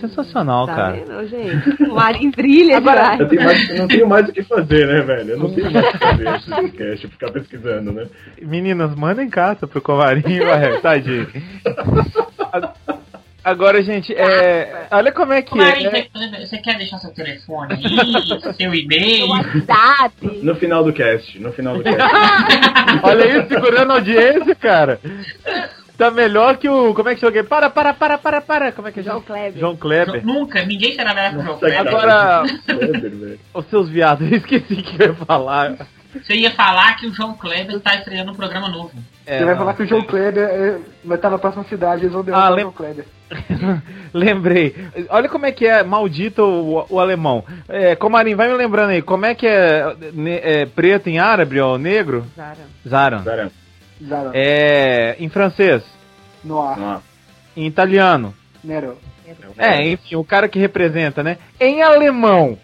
[0.00, 0.92] Sensacional, Tá cara.
[0.92, 1.82] vendo, gente?
[1.82, 3.20] O marinho brilha Agora, demais.
[3.20, 5.30] Eu, tenho mais- eu não tenho mais o que fazer, né, velho?
[5.30, 8.06] Eu não tenho mais o que fazer esse podcast, ficar pesquisando, né?
[8.40, 11.26] Meninas, mandem carta pro Covarinho, ué, tadinho.
[13.48, 16.06] Agora, gente, é, olha como é que Marinho, é.
[16.12, 19.26] você, você quer deixar seu telefone aí, seu e-mail?
[19.28, 20.40] WhatsApp.
[20.42, 21.98] No final do cast, no final do cast.
[23.02, 25.00] Olha isso, segurando a audiência, cara.
[25.96, 26.92] Tá melhor que o.
[26.92, 27.30] Como é que chama?
[27.30, 27.48] aquele?
[27.48, 28.72] Para, para, para, para, para.
[28.72, 29.02] Como é que é?
[29.02, 29.58] João Kleber.
[29.58, 30.26] João Kleber.
[30.26, 31.80] Nunca, ninguém será melhor que o João Kleber.
[31.80, 32.42] Agora-.
[33.54, 35.74] Os seus viados, eu esqueci que eu ia falar.
[36.12, 38.92] Você ia falar que o João Kleber está estreando um programa novo.
[39.26, 42.12] É, Você vai falar que o João Kleber é, vai estar na próxima cidade, eles
[42.12, 43.04] vão derrubar Ah, o João Kleber.
[44.14, 44.74] Lembrei.
[45.10, 47.44] Olha como é que é maldito o, o alemão.
[47.68, 51.60] É, Comarim, vai me lembrando aí, como é que é, ne- é preto em árabe
[51.60, 52.24] ou negro?
[52.36, 52.56] Zara.
[52.88, 53.22] Zaran.
[53.22, 53.50] Zaran.
[54.06, 54.30] Zara.
[54.34, 55.82] É em francês,
[56.44, 56.78] Noir.
[56.78, 57.02] Não,
[57.56, 58.34] em italiano.
[58.62, 58.96] Nero.
[59.58, 61.36] É, enfim, o cara que representa, né?
[61.60, 62.58] Em alemão,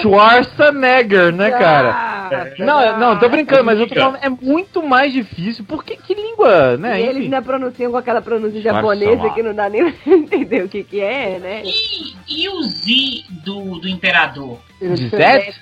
[0.00, 1.92] Schwarzenegger, né, cara?
[2.32, 6.14] Ah, Não, não, tô brincando, mas eu tô falando, é muito mais difícil, porque que
[6.14, 7.00] língua, né?
[7.00, 10.68] E eles ainda pronunciam com aquela pronúncia japonesa que não dá nem pra entender o
[10.68, 11.62] que que é, né?
[11.64, 14.58] E, e o Z do, do Imperador?
[14.80, 15.08] É De.
[15.08, 15.54] Zed?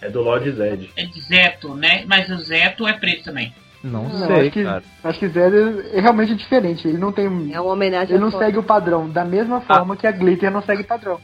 [0.00, 0.90] É do Lord Zed.
[0.96, 2.04] É de Zeto, né?
[2.06, 3.52] Mas o Zeto é preto também.
[3.82, 4.82] Não Não, sei, acho que, cara.
[5.04, 5.54] acho que Zed
[5.92, 6.88] é realmente diferente.
[6.88, 7.26] Ele não tem.
[7.52, 10.50] É uma homenagem Ele não ao- segue o padrão, da mesma forma que a Glitter
[10.50, 11.20] não segue padrão.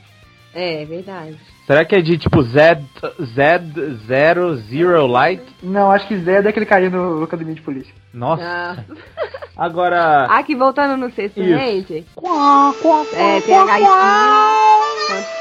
[0.55, 1.37] É, verdade.
[1.67, 2.83] Será que é de tipo Z,
[3.23, 3.61] Z,
[4.07, 5.43] Zero, Zero Light?
[5.63, 7.95] Não, acho que Zed é aquele carinha no Academia de Polícia.
[8.13, 8.43] Nossa.
[8.45, 8.77] Ah.
[9.57, 10.25] Agora.
[10.35, 11.49] Aqui, voltando no sexto Isso.
[11.57, 12.05] gente.
[13.15, 15.41] É, tem a gaitinha.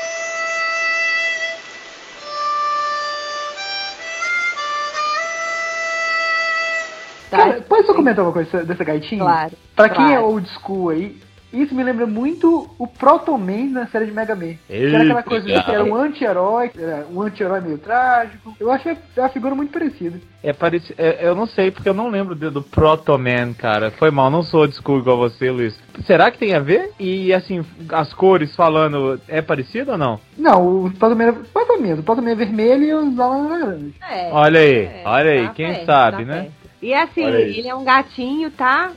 [7.30, 9.22] Tá, Cara, pode só comentar uma coisa dessa gaitinha?
[9.22, 9.52] claro.
[9.76, 10.26] Pra quem é claro.
[10.26, 11.16] old school aí,
[11.52, 14.54] isso me lembra muito o Proto Man na série de Mega Man.
[14.68, 18.56] Que era aquela coisa que era um anti-herói, era um anti-herói meio trágico.
[18.60, 20.20] Eu achei a figura muito parecida.
[20.44, 21.02] É parecido.
[21.02, 23.92] eu não sei, porque eu não lembro do, do Proto Man, cara.
[23.92, 25.78] Foi mal, não sou old school igual você, Luiz.
[26.06, 26.92] Será que tem a ver?
[27.00, 30.20] E assim, as cores falando, é parecido ou não?
[30.38, 32.00] Não, o Proto Man é mais ou menos.
[32.00, 33.92] O Proto Man é vermelho e o Zala é laranja.
[34.08, 36.42] É, Olha aí, é, olha aí, tá quem perto, sabe, tá né?
[36.42, 36.60] perto.
[36.82, 38.92] E assim, ele é um gatinho, tá?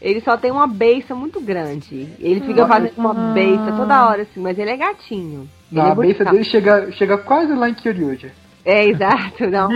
[0.00, 2.08] Ele só tem uma beiça muito grande.
[2.20, 2.68] Ele fica Nossa.
[2.74, 5.48] fazendo uma beiça toda hora, assim, mas ele é gatinho.
[5.70, 8.32] Não, ele é a beiça dele chega, chega quase lá em Kyoryuja.
[8.64, 9.68] É, exato, não.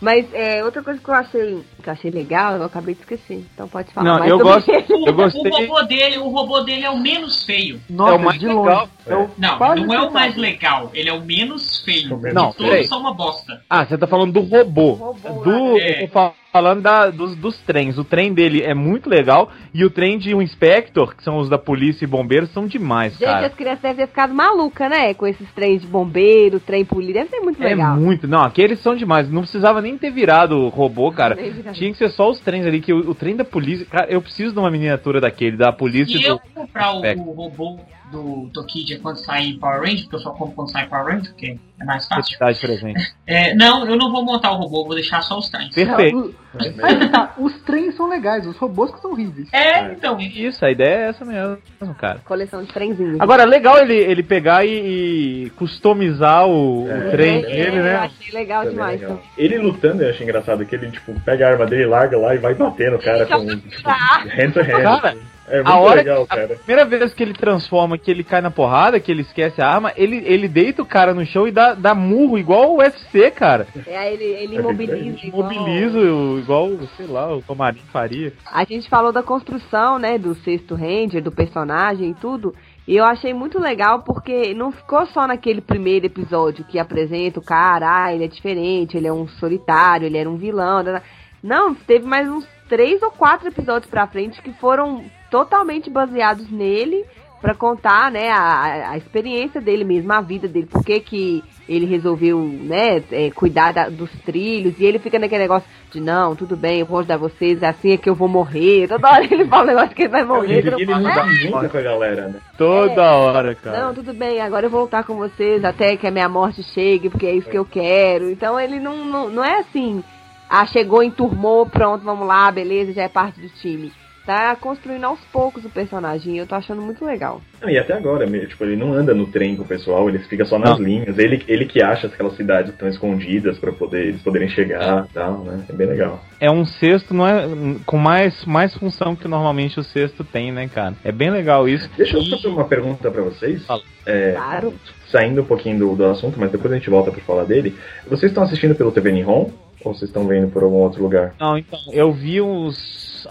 [0.00, 3.42] Mas é, outra coisa que eu achei, que eu achei legal, eu acabei de esquecer.
[3.54, 4.18] Então pode falar.
[4.18, 4.70] Não, eu gosto-.
[4.70, 5.50] O, Eu gostei.
[5.50, 7.80] o robô dele, o robô dele é o menos feio.
[7.88, 8.64] Nossa, É o mais de legal.
[8.64, 8.90] longe.
[9.06, 12.20] É o Não, não é o mais legal, ele é o menos feio.
[12.34, 12.84] Não, Todos peraí.
[12.86, 13.62] são uma bosta.
[13.70, 14.92] Ah, você tá falando do robô.
[14.92, 16.02] robô, do, né?
[16.02, 16.34] eu tô falando
[16.80, 17.98] da, dos, dos trens.
[17.98, 19.50] O trem dele é muito legal.
[19.72, 23.12] E o trem de um inspector, que são os da polícia e bombeiros, são demais,
[23.14, 23.46] Gente, cara.
[23.46, 25.14] as crianças devem ter ficado malucas, né?
[25.14, 27.14] Com esses trens de bombeiro, trem polícia.
[27.24, 27.96] Deve ser muito É legal.
[27.96, 28.26] muito.
[28.28, 29.30] Não, aqueles são demais.
[29.30, 31.36] Não precisava nem ter virado robô, cara.
[31.72, 33.86] Tinha que ser só os trens ali, que o, o trem da polícia.
[33.86, 36.40] Cara, eu preciso de uma miniatura daquele, da polícia e Se eu do.
[36.54, 37.78] comprar o, o robô
[38.10, 41.58] do Tokidia quando sair Power Ranger, porque eu só compro quando sai Power Ranger, porque
[41.80, 42.38] é mais fácil.
[42.38, 43.14] Presente.
[43.28, 45.74] É, não, eu não vou montar o robô, vou deixar só os trens.
[45.74, 46.32] Perfeito.
[46.60, 49.52] Aí que tá, os trens são legais, os robôs que são horríveis.
[49.52, 50.16] É, então.
[50.20, 51.58] Isso, a ideia é essa mesmo,
[51.98, 52.20] cara.
[52.24, 53.20] Coleção de trenzinhos.
[53.20, 57.08] Agora, legal ele, ele pegar e, e customizar o, É.
[57.08, 57.96] o trem É, dele, Eu né?
[57.96, 59.00] achei legal Também demais.
[59.00, 59.22] legal.
[59.36, 62.38] Ele lutando eu acho engraçado, que ele tipo, pega a arma dele, larga lá e
[62.38, 64.82] vai bater no cara com tipo, hand to hand.
[64.82, 65.16] Cara,
[65.48, 66.56] é muito a hora legal, que, a cara.
[66.56, 69.92] primeira vez que ele transforma, que ele cai na porrada, que ele esquece a arma,
[69.96, 73.66] ele, ele deita o cara no chão e dá, dá murro, igual o UFC, cara.
[73.86, 75.26] É, aí ele, ele É imobiliza.
[75.26, 78.32] igual- Mobiliza o- igual, sei lá, o Tomarim faria.
[78.52, 82.54] A gente falou da construção, né, do sexto Ranger, do personagem e tudo.
[82.88, 87.44] E eu achei muito legal porque não ficou só naquele primeiro episódio que apresenta o
[87.44, 90.82] cara, ah, ele é diferente, ele é um solitário, ele era um vilão.
[90.84, 91.02] né?
[91.42, 97.04] Não, teve mais uns três ou quatro episódios pra frente que foram totalmente baseados nele
[97.40, 101.84] pra contar, né, a, a experiência dele mesmo, a vida dele, por que que ele
[101.84, 106.56] resolveu, né, é, cuidar da- dos trilhos, e ele fica naquele negócio de, não, tudo
[106.56, 109.64] bem, eu vou ajudar vocês, assim é que eu vou morrer, toda hora ele fala
[109.64, 112.40] um negócio que ele vai morrer, Ele, ele fala, dá junta com a galera, né?
[112.56, 113.80] Toda hora, cara.
[113.84, 117.10] não, tudo bem, agora eu vou lutar com vocês até que a minha morte chegue,
[117.10, 118.30] porque é isso que eu quero.
[118.30, 120.02] Então ele não, não, não é assim,
[120.48, 123.92] ah, chegou, enturmou, pronto, vamos lá, beleza, já é parte do time.
[124.26, 127.40] Tá construindo aos poucos o personagem, e eu tô achando muito legal.
[127.62, 130.44] Não, e até agora, tipo, ele não anda no trem com o pessoal, ele fica
[130.44, 130.84] só nas Não.
[130.84, 131.16] linhas.
[131.16, 135.38] Ele, ele que acha aquelas cidades estão escondidas pra poder, eles poderem chegar e tal,
[135.44, 135.64] né?
[135.68, 136.20] É bem legal.
[136.40, 137.46] É um cesto não é,
[137.86, 140.94] com mais, mais função que normalmente o cesto tem, né, cara?
[141.04, 141.88] É bem legal isso.
[141.96, 143.64] Deixa eu fazer uma pergunta pra vocês.
[143.64, 143.82] Fala.
[144.04, 144.74] É, Claro.
[145.08, 147.76] saindo um pouquinho do, do assunto, mas depois a gente volta pra falar dele.
[148.08, 149.50] Vocês estão assistindo pelo TV Nihon?
[149.84, 151.34] Ou vocês estão vendo por algum outro lugar?
[151.38, 152.40] Não, então, eu vi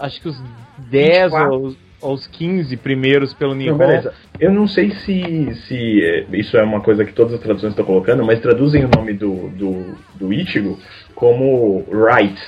[0.00, 0.40] Acho que os
[0.78, 3.76] 10 ou, ou os 15 primeiros pelo Nihon.
[3.76, 4.12] beleza.
[4.38, 7.84] Eu não sei se, se é, isso é uma coisa que todas as traduções estão
[7.84, 10.78] colocando, mas traduzem o nome do, do, do Ichigo
[11.14, 12.38] como Right,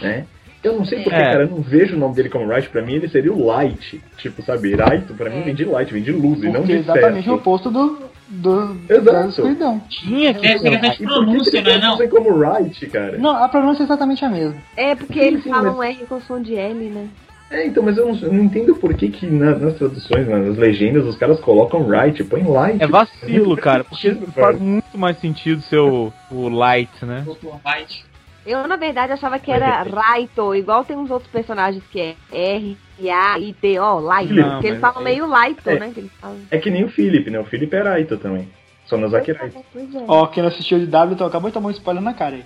[0.00, 0.24] né?
[0.62, 1.22] Eu não sei porque, É.
[1.24, 4.00] cara, eu não vejo o nome dele como Right, pra mim ele seria o Light.
[4.16, 6.76] Tipo, sabe, Right, pra mim vem de Light, vem de luz e não Porque é
[6.76, 7.34] de exatamente o certo.
[7.34, 7.98] oposto do,
[8.28, 9.80] do da escuridão.
[9.88, 11.80] Tinha que É, que, que pronúncia, não é não?
[11.80, 13.18] traduzem como Right, cara?
[13.18, 14.56] Não, a pronúncia é exatamente a mesma.
[14.76, 17.08] É, porque Sim, eles sim, falam R com som de L, né?
[17.50, 20.56] É, então, mas eu não, eu não entendo por que, que na- nas traduções, nas
[20.56, 22.82] legendas, os caras colocam Right, põe Light.
[22.82, 27.22] É vacilo, cara, porque faz muito mais sentido ser o, o Light, né?
[27.24, 28.04] Doutor Byte.
[28.46, 32.76] Eu, na verdade, achava que era Raito, igual tem uns outros personagens que é R,
[33.10, 34.32] A, I, T, O, Light.
[34.32, 35.78] Não, que eles falam é- meio Light, é.
[35.78, 35.92] né?
[35.94, 36.10] Que.
[36.50, 37.38] É que nem o Philip, né?
[37.38, 38.48] O Philip é Raito também.
[38.86, 39.34] Só no Raito.
[39.72, 40.04] Pois é.
[40.06, 42.44] Ó, quem não assistiu de W, então acabou de tomar um spoiler na cara aí.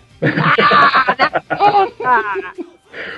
[2.04, 2.52] Ah,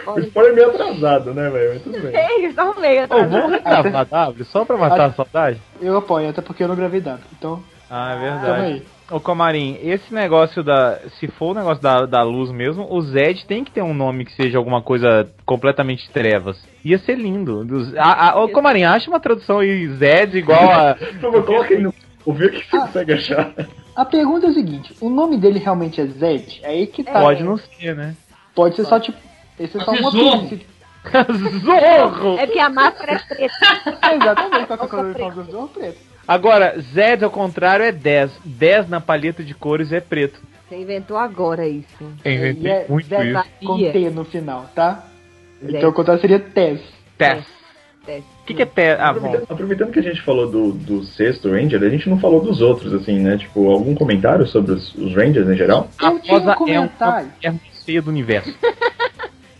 [0.07, 1.71] O spoiler é meio atrasado, né, velho?
[1.75, 2.13] Mas tudo bem.
[2.15, 3.31] Eles estão meio Ô, atrasados.
[3.33, 5.61] vamos regravar W só pra matar a saudade?
[5.81, 7.23] Eu apoio, até porque eu não gravei W.
[7.39, 8.63] Então, Ah, é tamo verdade.
[8.65, 8.83] aí.
[9.11, 11.01] Ô, Comarim, esse negócio da.
[11.19, 14.25] Se for o negócio da, da luz mesmo, o Zed tem que ter um nome
[14.25, 16.57] que seja alguma coisa completamente trevas.
[16.85, 17.67] Ia ser lindo.
[17.99, 20.97] A, a, ô, Comarim, acha uma tradução aí, Zed igual a.
[21.21, 21.93] Coloca aí no.
[22.25, 23.53] Ouviu o que você consegue achar?
[23.97, 26.61] A pergunta é o seguinte: o nome dele realmente é Zed?
[26.63, 27.21] É aí que tá.
[27.21, 28.15] Pode não ser, né?
[28.55, 29.19] Pode ser só tipo.
[29.59, 30.71] Esse é só uma pista.
[31.65, 32.39] Zorro!
[32.39, 33.55] É porque a máscara é preta.
[34.15, 36.10] Exatamente, qualquer coisa do Zorro preto.
[36.31, 38.31] Agora, Zed ao contrário é 10.
[38.45, 40.41] 10 na palheta de cores é preto.
[40.69, 42.05] Você inventou agora isso.
[42.25, 43.43] Eu inventei é muito Zed isso.
[43.67, 45.09] com T no final, tá?
[45.61, 45.79] Zed.
[45.79, 46.81] Então o contrário seria Tess.
[47.19, 47.45] Tess.
[48.07, 48.97] O que, que é Tess?
[49.01, 49.09] Ah.
[49.09, 52.61] Aproveitando, aproveitando que a gente falou do, do sexto Ranger, a gente não falou dos
[52.61, 53.37] outros, assim, né?
[53.37, 55.89] Tipo, algum comentário sobre os, os Rangers em geral?
[55.99, 56.47] A Eu tinha um Rosa é
[56.79, 57.61] uma comentário.
[57.85, 58.57] feia do universo.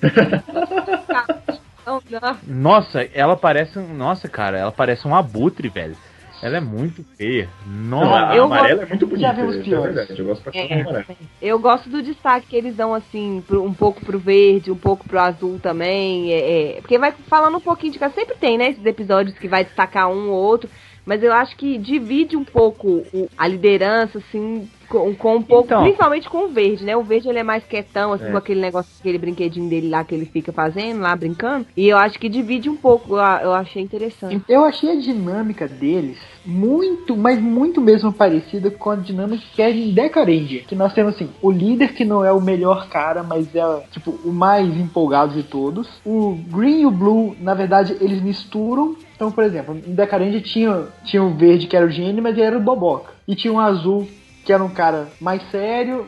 [2.47, 3.93] Nossa, ela parece um.
[3.93, 5.97] Nossa, cara, ela parece um abutre, velho.
[6.43, 7.49] Ela é muito feia.
[7.67, 8.29] Não, Nossa.
[8.31, 9.95] a eu amarela é muito bonita, Já vimos é piores.
[9.95, 10.19] verdade.
[10.21, 10.81] Eu gosto pra É.
[10.81, 11.07] amarela.
[11.43, 15.07] Eu gosto do destaque que eles dão, assim, pro- um pouco pro verde, um pouco
[15.07, 16.33] pro azul também.
[16.33, 16.39] É,
[16.79, 18.15] é, porque vai falando um pouquinho de cada.
[18.15, 20.71] Sempre tem, né, esses episódios que vai destacar um ou outro.
[21.05, 23.03] Mas eu acho que divide um pouco
[23.37, 25.67] a liderança, assim, com, com um pouco.
[25.67, 25.83] Então.
[25.83, 26.97] Principalmente com o verde, né?
[26.97, 28.31] O verde ele é mais quietão, assim, É.
[28.31, 31.67] com aquele negócio, aquele brinquedinho dele lá que ele fica fazendo, lá brincando.
[31.77, 33.15] E eu acho que divide um pouco.
[33.17, 34.43] Eu, eu achei interessante.
[34.49, 39.71] Eu achei a dinâmica deles muito, mas muito mesmo parecida com a dinâmica que é
[39.71, 40.65] em Deca Ranger.
[40.67, 44.11] Que nós temos assim, o líder que não é o melhor cara, mas é tipo
[44.25, 45.89] o mais empolgado de todos.
[46.05, 48.97] O Green e o Blue, na verdade, eles misturam.
[49.21, 52.33] Então, por exemplo, em Deca Ranger tinha, tinha o verde que era o gênio, mas
[52.39, 53.13] ele era o boboca.
[53.29, 54.09] E tinha um azul
[54.47, 56.07] que era um cara mais sério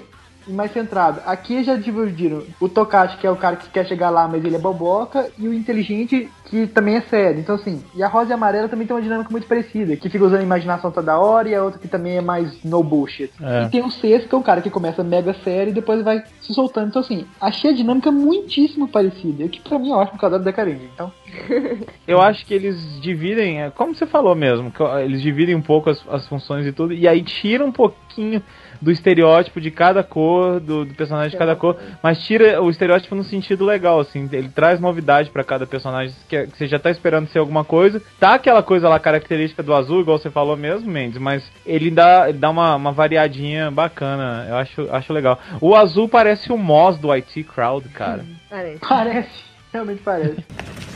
[0.49, 1.21] e mais centrado.
[1.27, 4.57] Aqui já dividiram o Tokachi, que é o cara que quer chegar lá, mas ele
[4.57, 7.41] é boboca, e o inteligente, que também é sério.
[7.41, 10.11] Então, assim, e a rosa e a amarela também tem uma dinâmica muito parecida, que
[10.11, 13.33] fica usando a imaginação toda hora, e a outra que também é mais no bullshit.
[13.41, 13.63] É.
[13.65, 16.23] E tem o sexto, que é o cara que começa mega sério e depois vai
[16.43, 16.89] se soltando.
[16.89, 20.29] Então, assim, achei a dinâmica muitíssimo parecida, o que pra mim é ótimo, porque eu
[20.29, 20.91] adoro Decarengue.
[20.93, 21.11] Então,
[22.07, 25.89] Eu acho que eles dividem, é, como você falou mesmo, que eles dividem um pouco
[25.89, 28.43] as, as funções e tudo, e aí tira um pouquinho
[28.83, 33.15] do estereótipo de cada cor, do, do personagem de cada cor, mas tira o estereótipo
[33.15, 36.91] no sentido legal, assim, ele traz novidade pra cada personagem que, que você já tá
[36.91, 38.03] esperando ser alguma coisa.
[38.19, 42.29] Tá aquela coisa lá característica do azul, igual você falou mesmo, Mendes, mas ele dá,
[42.29, 45.39] ele dá uma, uma variadinha bacana, eu acho, acho legal.
[45.61, 48.25] O azul parece o Moz do IT Crowd, cara.
[48.51, 48.79] Parece.
[48.81, 50.45] parece, realmente parece.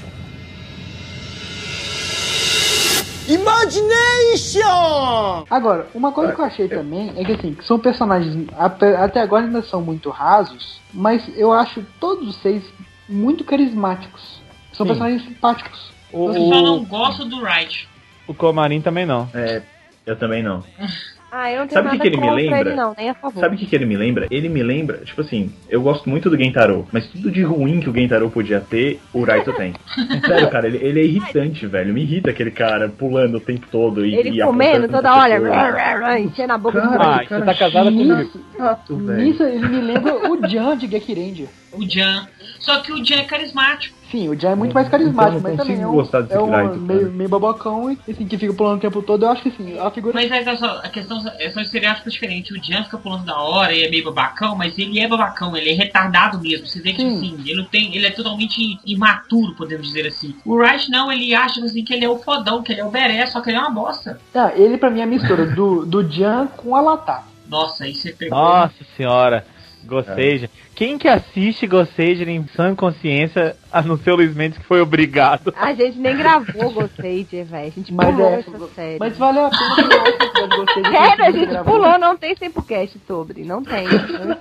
[5.50, 9.44] Agora, uma coisa que eu achei também é que assim, que são personagens até agora
[9.44, 12.62] ainda são muito rasos, mas eu acho todos os seis
[13.08, 14.40] muito carismáticos.
[14.72, 14.92] São Sim.
[14.92, 15.90] personagens simpáticos.
[16.12, 17.88] O, Eu só não o, gosto do Wright.
[18.28, 19.28] o Comarim também não.
[19.34, 19.62] É,
[20.04, 20.62] eu também não.
[21.39, 22.61] Ah, eu não tenho Sabe o que nada que ele me lembra?
[22.61, 23.41] ele, não, nem a favor.
[23.41, 24.26] Sabe o que, que ele me lembra?
[24.30, 27.91] Ele me lembra, tipo assim, eu gosto muito do Gentaro, mas tudo de ruim que
[27.91, 29.74] o Gentaro podia ter, o Raito tem.
[30.26, 31.93] Sério, cara, ele, ele é irritante, velho.
[31.93, 36.55] Me irrita aquele cara pulando o tempo todo e Ele e comendo toda hora, enchendo
[36.55, 38.30] a boca Cara, do Ah, você tá casada comigo.
[38.57, 39.22] Chato, velho.
[39.22, 41.49] nisso ele me lembra o Jan de Gekirendia.
[41.70, 42.26] O Jan.
[42.61, 43.95] Só que o Jan é carismático.
[44.11, 46.20] Sim, o Jan é muito mais carismático, Então eu mas não também é um, gostar
[46.22, 49.24] desse é um meio, meio babacão e assim, que fica pulando o tempo todo.
[49.24, 52.57] Eu acho que sim, a figura Mas é só, a questão é só estereótipos diferentes.
[52.57, 55.70] O Jan fica pulando da hora e é meio babacão, mas ele é babacão, ele
[55.70, 56.66] é retardado mesmo.
[56.66, 57.16] Você vê que Sim.
[57.16, 57.96] assim, ele não tem.
[57.96, 60.34] Ele é totalmente imaturo, podemos dizer assim.
[60.44, 62.90] O Wright não, ele acha assim, que ele é o fodão, que ele é o
[62.90, 64.20] beré, só que ele é uma bosta.
[64.32, 67.24] Tá, ele pra mim é a mistura do, do Jan com a Latá.
[67.48, 68.38] Nossa, aí você pegou.
[68.38, 69.46] Nossa senhora,
[69.87, 70.51] Gosseja.
[70.74, 74.80] Quem que assiste Gosseja em sã consciência, a não ser o Luiz Mendes que foi
[74.80, 75.55] obrigado?
[75.57, 77.47] A gente nem gravou Gostei, velho.
[77.55, 78.99] A gente Mas pulou é, essa série.
[78.99, 83.45] mas valeu a pena de Sério, a gente pulou, não tem Sempocast sobre.
[83.45, 83.87] Não tem.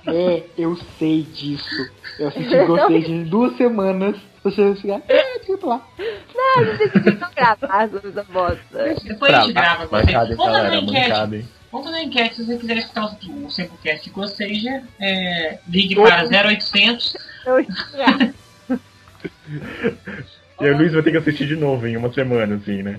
[0.08, 1.90] É, eu sei disso.
[2.18, 4.16] Eu assisti Gostei de duas semanas.
[4.44, 5.84] Você chegar, é, eu pular.
[6.32, 8.94] Não, a gente decidiu não gravar sobre essa bosta.
[9.02, 9.88] Depois a gente grava.
[9.90, 11.48] Mancada, galera, mancada, hein?
[11.72, 12.36] Vamos fazer enquete.
[12.36, 17.16] Se você quiser escutar o, o Sempocast com Seja, é, ligue para 0800.
[17.46, 17.66] Eu-
[20.60, 22.98] E o Luiz vai ter que assistir de novo em uma semana, assim, né?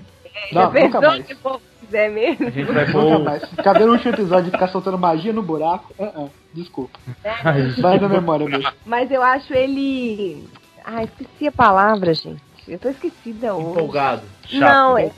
[0.52, 1.26] Não, Já nunca mais.
[1.26, 2.46] se o povo quiser mesmo?
[2.46, 3.42] A gente vai Nunca mais.
[3.76, 5.92] Vendo o último episódio e ficar soltando magia no buraco.
[5.98, 6.96] ah, ah, desculpa.
[7.24, 8.70] Ai, Vai na memória mesmo.
[8.86, 10.48] Mas eu acho ele.
[10.84, 12.40] Ah, esqueci a palavra, gente.
[12.68, 13.70] Eu tô esquecida hoje.
[13.70, 14.22] Empolgado.
[14.46, 14.60] Chato.
[14.60, 15.10] Não, é-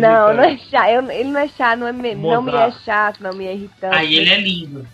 [0.00, 0.36] Não, Irritante.
[0.36, 0.88] não é chato.
[0.90, 3.52] Eu- ele não é chato, não, é me- não me é chato, não me é
[3.54, 3.96] irritante.
[3.96, 4.86] Aí ele é lindo.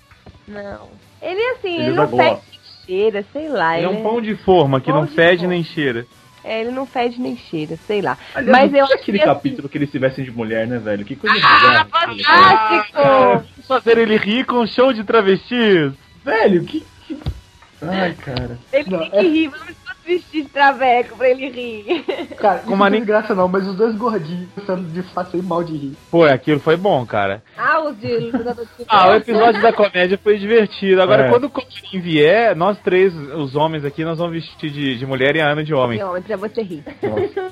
[0.49, 0.89] Não.
[1.23, 3.77] Ele é assim, Ele ele, usa não fede nem cheira, sei lá.
[3.77, 5.53] Ele é um ele pão de forma que não de fede forma.
[5.55, 6.07] nem cheira.
[6.43, 8.17] É, ele não fede nem cheira, sei lá.
[8.35, 10.79] Aliás, Mas eu acho aquele que assim- capítulo que eles se vestem de mulher, né,
[10.79, 11.05] velho?
[11.05, 11.89] Que coisa Ah, bizarra.
[11.91, 13.45] fantástico!
[13.69, 15.93] Fazer ele rir com um show de travestis.
[16.25, 16.85] Velho, que.
[17.07, 17.19] que-
[17.83, 18.59] Ai, cara.
[18.73, 22.05] Ele Não, tem que é- rir, vamos vestir de traveco pra ele rir.
[22.37, 25.03] Cara, isso Como não a tem Nin- graça não, mas os dois gordinhos sendo de
[25.03, 25.97] passei mal de rir.
[26.11, 27.43] Pô, aquilo foi bom, cara.
[27.57, 28.31] Ah, de de
[28.89, 31.01] Ah, o episódio da comédia foi divertido.
[31.03, 31.29] Agora, É.
[31.31, 35.37] quando o Comarim vier, nós três, os homens aqui, nós vamos vestir de, de mulher
[35.37, 36.03] e a Ana de homem.
[36.03, 36.83] homem pra você rir.
[37.03, 37.51] Nossa,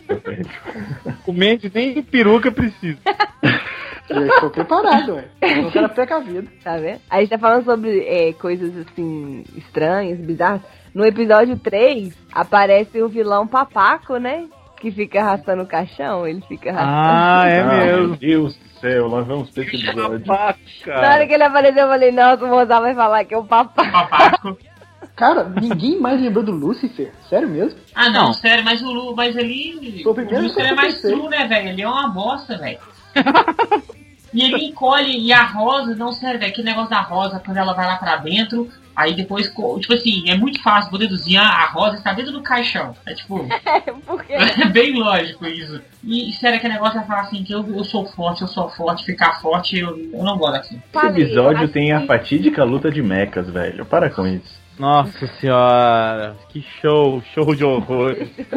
[1.26, 2.99] O Mendes nem peruca precisa.
[4.09, 5.25] Eu estou preparado, ué.
[5.43, 6.49] Eu não quero precavido.
[6.65, 7.01] Tá vendo?
[7.11, 10.61] A gente tá falando sobre é, coisas assim, estranhas, bizarras.
[10.95, 14.47] No episódio 3, aparece o vilão papaco, né?
[14.81, 16.93] Que fica arrastando o caixão, ele fica arrastando.
[16.97, 18.17] Ah, é Ah, Meu mesmo.
[18.17, 20.23] Deus do céu, lá vamos ter esse episódio.
[20.27, 23.45] Na hora que ele apareceu, eu falei, nossa, o Mozart vai falar que é o
[23.45, 23.91] papaco.
[23.93, 24.57] Papaco.
[25.17, 27.13] Cara, ninguém mais lembrou do Lucifer.
[27.29, 27.79] Sério mesmo?
[27.93, 28.33] Ah, não, Não.
[28.33, 30.01] sério, mas o Lu, mas ali.
[30.05, 31.69] Foi o que é mais true, né, velho?
[31.71, 32.79] Ele é uma bosta, velho.
[34.33, 37.73] e ele encolhe, e a rosa, não, sério, velho, aquele negócio da rosa, quando ela
[37.73, 41.66] vai lá pra dentro, aí depois, tipo assim, é muito fácil vou deduzir, ah, a
[41.66, 42.97] rosa está dentro do caixão.
[43.07, 43.47] É tipo,
[44.07, 45.81] Porque é bem lógico isso.
[46.03, 49.05] E sério, aquele negócio de falar assim, que eu, eu sou forte, eu sou forte,
[49.05, 50.83] ficar forte, eu, eu não gosto daquilo.
[50.95, 53.87] Esse episódio tem a fatídica luta de mechas, velho.
[53.87, 54.58] Para com isso.
[54.79, 58.14] Nossa senhora, que show, show de horror.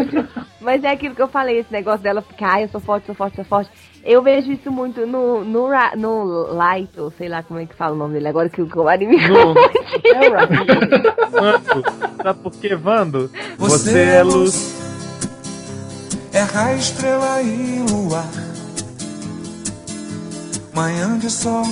[0.61, 3.15] Mas é aquilo que eu falei, esse negócio dela ficar, ah, eu sou forte, sou
[3.15, 3.71] forte, sou forte.
[4.03, 7.73] Eu vejo isso muito no, no, Ra- no Light, ou sei lá como é que
[7.75, 10.29] fala o nome dele, agora que o Comari me No- É.
[11.31, 11.83] Vando,
[12.23, 13.31] sabe por que, Vando?
[13.57, 14.79] Você é luz,
[16.33, 18.29] é raio, estrela e luar.
[20.73, 21.63] Manhã de sol,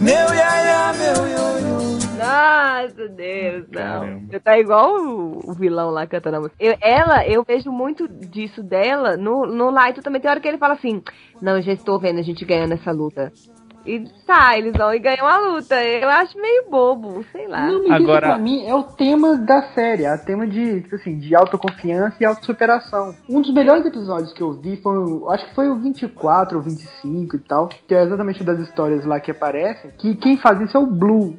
[0.00, 2.09] meu iaia, meu ioiô.
[2.20, 4.00] Nossa, Deus, não.
[4.00, 4.20] Caramba.
[4.30, 6.56] Você tá igual o, o vilão lá cantando a música.
[6.60, 10.20] Eu, ela, eu vejo muito disso dela no, no Light também.
[10.20, 11.02] Tem hora que ele fala assim:
[11.40, 13.32] Não, eu já estou vendo a gente ganhando essa luta.
[13.84, 15.82] E tá, eles vão e ganham a luta.
[15.82, 17.66] Eu acho meio bobo, sei lá.
[17.66, 20.82] Não, mas Agora- isso pra mim é o tema da série, é o tema de,
[20.82, 23.14] tipo assim, de autoconfiança e autossuperação.
[23.28, 24.94] Um dos melhores episódios que eu vi foi,
[25.30, 29.18] acho que foi o 24 ou 25 e tal, que é exatamente das histórias lá
[29.18, 31.38] que aparecem, que quem faz isso é o Blue,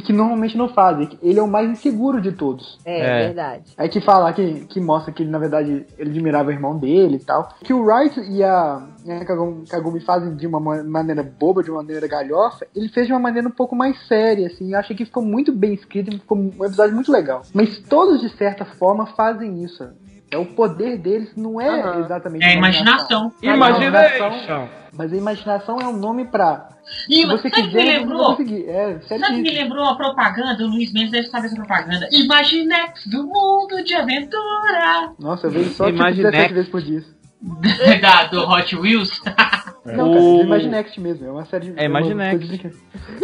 [0.00, 2.78] que, que normalmente não faz, ele é o mais inseguro de todos.
[2.84, 3.26] É, É.
[3.26, 3.64] verdade.
[3.76, 7.16] Aí que fala, que, que mostra que ele, na verdade, ele admirava o irmão dele
[7.16, 7.48] e tal.
[7.62, 11.62] Que o Wright e a, e a Kagumi, Kagumi fazem de uma ma- maneira boba,
[11.62, 14.72] de uma maneira galhofa, ele fez de uma maneira um pouco mais séria, assim.
[14.72, 17.42] Eu achei que ficou muito bem escrito, ficou um episódio muito legal.
[17.54, 19.88] Mas todos, de certa forma, fazem isso.
[20.30, 22.00] É o poder deles, não é Aham.
[22.04, 23.32] exatamente É a imaginação.
[23.42, 24.68] A Imagination.
[24.96, 26.68] Mas a imaginação é um nome pra.
[27.08, 28.24] E você sabe o que me quiser, você vai lembrou?
[28.26, 28.68] conseguir.
[28.68, 30.62] É, Sabe o que me lembrou a propaganda?
[30.64, 32.08] O Luiz Mendes deve saber essa propaganda.
[32.12, 35.12] Imaginex do mundo de aventura.
[35.18, 36.30] Nossa, eu vejo só tipo Imaginex.
[36.32, 37.02] 17 vezes por dia.
[38.00, 39.20] da, do Hot Wheels.
[39.84, 41.26] Não, O- cara, é Imaginext mesmo.
[41.26, 41.78] É uma série de.
[41.80, 42.64] É Imaginext.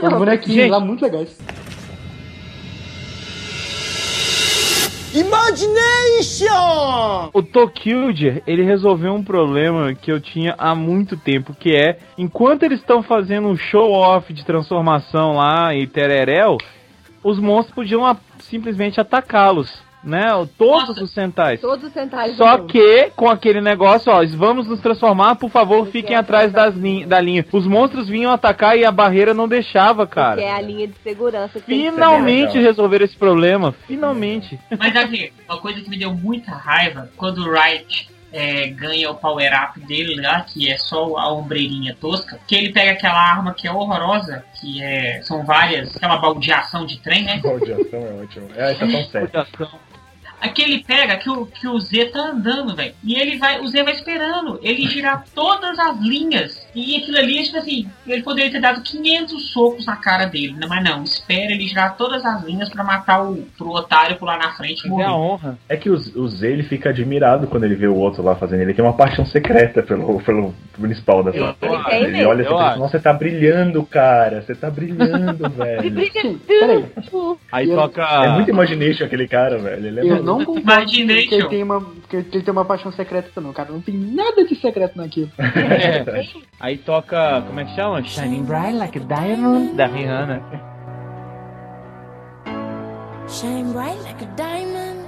[0.02, 0.70] uns bonequinhos Gente.
[0.70, 1.38] lá muito legais.
[5.20, 6.50] Imagination!
[7.34, 12.62] O Tokilder, ele resolveu um problema que eu tinha há muito tempo, que é, enquanto
[12.62, 16.56] eles estão fazendo um show-off de transformação lá em Tererel,
[17.22, 20.28] os monstros podiam simplesmente atacá-los, né?
[20.56, 21.04] Todos Nossa.
[21.04, 21.60] os centais.
[21.60, 22.36] Todos os centais.
[22.36, 26.52] Só que, com aquele negócio, ó, vamos nos transformar, por favor, Porque fiquem é atrás
[26.52, 27.44] das lin da linha.
[27.52, 30.56] Os monstros vinham atacar e a barreira não deixava, Que é cara.
[30.56, 33.74] a linha de segurança que tem que Finalmente resolveram esse problema.
[33.86, 34.58] Finalmente.
[34.78, 39.14] Mas aqui, uma coisa que me deu muita raiva quando o Wright é, ganha o
[39.14, 43.54] power up dele lá, que é só a ombreirinha tosca, que ele pega aquela arma
[43.54, 45.20] que é horrorosa, que é.
[45.22, 47.40] São várias, aquela baldeação de trem, né?
[47.42, 48.48] Baldeação é ótimo.
[48.56, 49.32] É a estação 7.
[50.40, 52.94] Aqui ele pega que o, que o Z tá andando, velho.
[53.04, 56.66] E ele vai, o Z vai esperando ele girar todas as linhas.
[56.74, 60.66] E aquilo ali, tipo assim, ele poderia ter dado 500 socos na cara dele, né?
[60.68, 64.52] mas não, espera ele girar todas as linhas pra matar o pro otário pular na
[64.52, 65.10] frente e É a morrer.
[65.10, 65.58] honra.
[65.68, 68.60] É que o, o Z ele fica admirado quando ele vê o outro lá fazendo.
[68.62, 72.50] Ele tem uma paixão secreta pelo, pelo principal da Eu- sua tem Ele olha assim,
[72.52, 74.40] eu e pensa, nossa, você tá brilhando, cara.
[74.42, 76.40] Você tá brilhando, velho.
[76.46, 76.84] Peraí.
[77.52, 78.02] Aí Eu- toca.
[78.02, 79.86] É muito imagination aquele cara, velho.
[79.86, 80.22] Ele é Eu.
[80.38, 81.28] Não concordo Imagination.
[81.28, 83.70] que ele tem uma, que ele tem uma paixão secreta, não, cara.
[83.72, 85.30] Não tem nada de secreto naquilo.
[85.38, 86.04] É.
[86.58, 87.42] Aí toca.
[87.46, 88.02] Como é que chama?
[88.02, 90.42] Shining Bright Like a Diamond da Rihanna.
[93.28, 95.00] Shine bright like a diamond.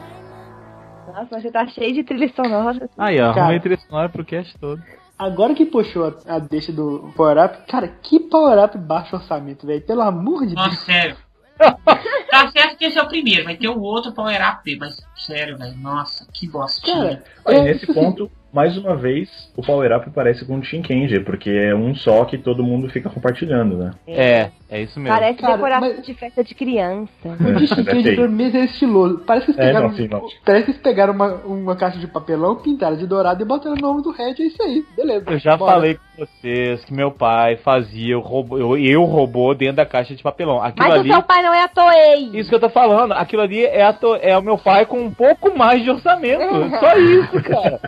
[1.08, 2.88] Nossa, mas você tá cheio de trilha sonora.
[2.96, 3.40] Aí, ó, Cara.
[3.42, 4.80] arrumei trilha sonora pro cast todo.
[5.18, 9.66] Agora que puxou a, a deixa do Power Up, cara, que Power Up baixo orçamento,
[9.66, 9.82] velho.
[9.82, 10.80] Pelo amor de Nossa, Deus.
[10.84, 11.16] sério.
[11.58, 15.56] Tá certo que esse é o primeiro, vai ter o outro power up mas sério,
[15.56, 15.76] velho.
[15.76, 17.22] Nossa, que bostinha.
[17.44, 21.50] Cara, é, nesse ponto, mais uma vez, o Power Up parece com o Shinkenji, porque
[21.50, 23.90] é um só que todo mundo fica compartilhando, né?
[24.06, 25.16] É, é isso mesmo.
[25.16, 27.10] Parece Cara, decoração mas- de festa de criança.
[27.24, 29.18] O de Shinkenji pra mim é estiloso.
[29.26, 30.22] Parece que eles É, pegaram, não, sim, não.
[30.44, 33.80] parece que eles pegaram uma, uma caixa de papelão, pintaram de dourado e botaram o
[33.80, 34.34] nome do Red.
[34.38, 35.24] É isso aí, beleza.
[35.30, 35.72] Eu já bora.
[35.72, 40.14] falei com vocês que meu pai fazia o robô, eu, eu robô dentro da caixa
[40.14, 40.62] de papelão.
[40.62, 41.10] Aquilo Mas ali.
[41.10, 42.30] o seu pai não é a Toei.
[42.34, 45.00] Isso que eu tô falando, aquilo ali é, a to- é o meu pai com
[45.00, 46.42] um pouco mais de orçamento.
[46.80, 47.80] Só isso, cara.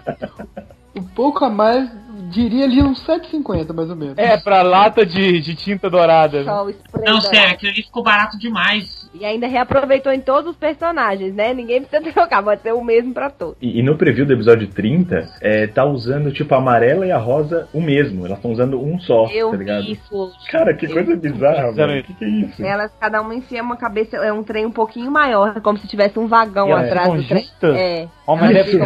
[0.96, 1.90] Um pouco a mais,
[2.34, 4.18] diria ali uns 7,50 mais ou menos.
[4.18, 6.44] É, pra lata de, de tinta dourada.
[6.44, 9.08] Só o spray Não, sério, aquilo ali ficou barato demais.
[9.14, 11.54] E ainda reaproveitou em todos os personagens, né?
[11.54, 13.56] Ninguém precisa trocar, pode ser o mesmo pra todos.
[13.62, 17.18] E, e no preview do episódio 30, é, tá usando, tipo, a amarela e a
[17.18, 18.26] rosa o mesmo.
[18.26, 19.84] Elas estão usando um só, Eu tá ligado?
[19.84, 20.32] isso.
[20.50, 22.02] Cara, que coisa bizarra, Fizeram velho.
[22.02, 22.64] O que, que é isso?
[22.64, 26.18] Elas, cada uma enfia uma cabeça, é um trem um pouquinho maior, como se tivesse
[26.18, 27.44] um vagão E elas atrás do trem.
[27.62, 28.08] É.
[28.26, 28.78] Ó, mas, deve,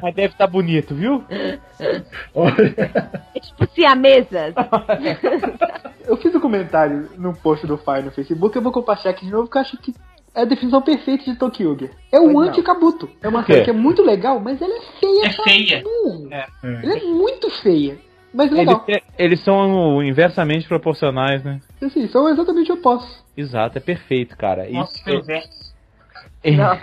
[0.00, 1.22] mas deve tá bonito, viu?
[2.34, 2.69] Olha,
[3.34, 4.54] É tipo siamesas.
[6.06, 9.30] Eu fiz um comentário no post do Fire no Facebook, eu vou compartilhar aqui de
[9.30, 9.94] novo, porque eu acho que
[10.34, 11.92] é a definição perfeita de Tokyuger.
[12.10, 13.08] É o anti-Kabuto.
[13.22, 15.26] É uma série que é muito legal, mas ela é feia.
[15.26, 15.82] É feia.
[15.82, 16.28] burro.
[16.32, 16.46] É.
[16.64, 17.98] Ela é muito feia.
[18.32, 18.86] Mas é Eles, legal.
[19.18, 21.60] eles são inversamente proporcionais, né?
[21.82, 23.24] Assim, são exatamente opostos.
[23.36, 24.68] Exato, é perfeito, cara.
[24.70, 25.32] Nossa, Isso,
[26.42, 26.78] ele, Não.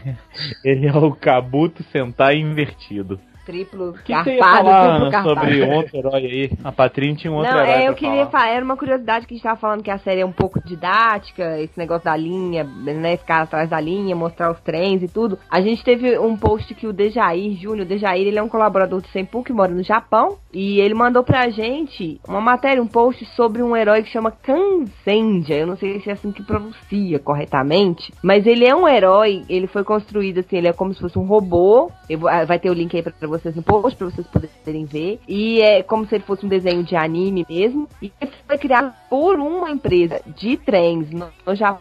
[0.64, 3.20] ele é o Kabuto sentar invertido.
[3.52, 5.40] Triplo que você carpado, triplo carpado.
[5.40, 6.52] sobre outro herói aí?
[6.66, 8.30] A Patrícia tinha um outro Não, herói é, eu queria falar.
[8.44, 10.60] falar, era uma curiosidade que a gente tava falando que a série é um pouco
[10.66, 15.40] didática, esse negócio da linha, né, ficar atrás da linha, mostrar os trens e tudo.
[15.50, 19.00] A gente teve um post que o Dejair Júnior, o Dejair, ele é um colaborador
[19.02, 23.24] do Senpu que mora no Japão, e ele mandou pra gente uma matéria, um post
[23.36, 28.14] sobre um herói que chama Kanzenja, eu não sei se é assim que pronuncia corretamente,
[28.22, 31.26] mas ele é um herói, ele foi construído assim, ele é como se fosse um
[31.26, 34.08] robô, eu vou- ah, vai ter o link aí pra, pra vocês no post, pra
[34.10, 38.12] vocês poderem ver, e é como se ele fosse um desenho de anime mesmo, e
[38.20, 41.80] ele foi criado por uma empresa de trens no, no Japão,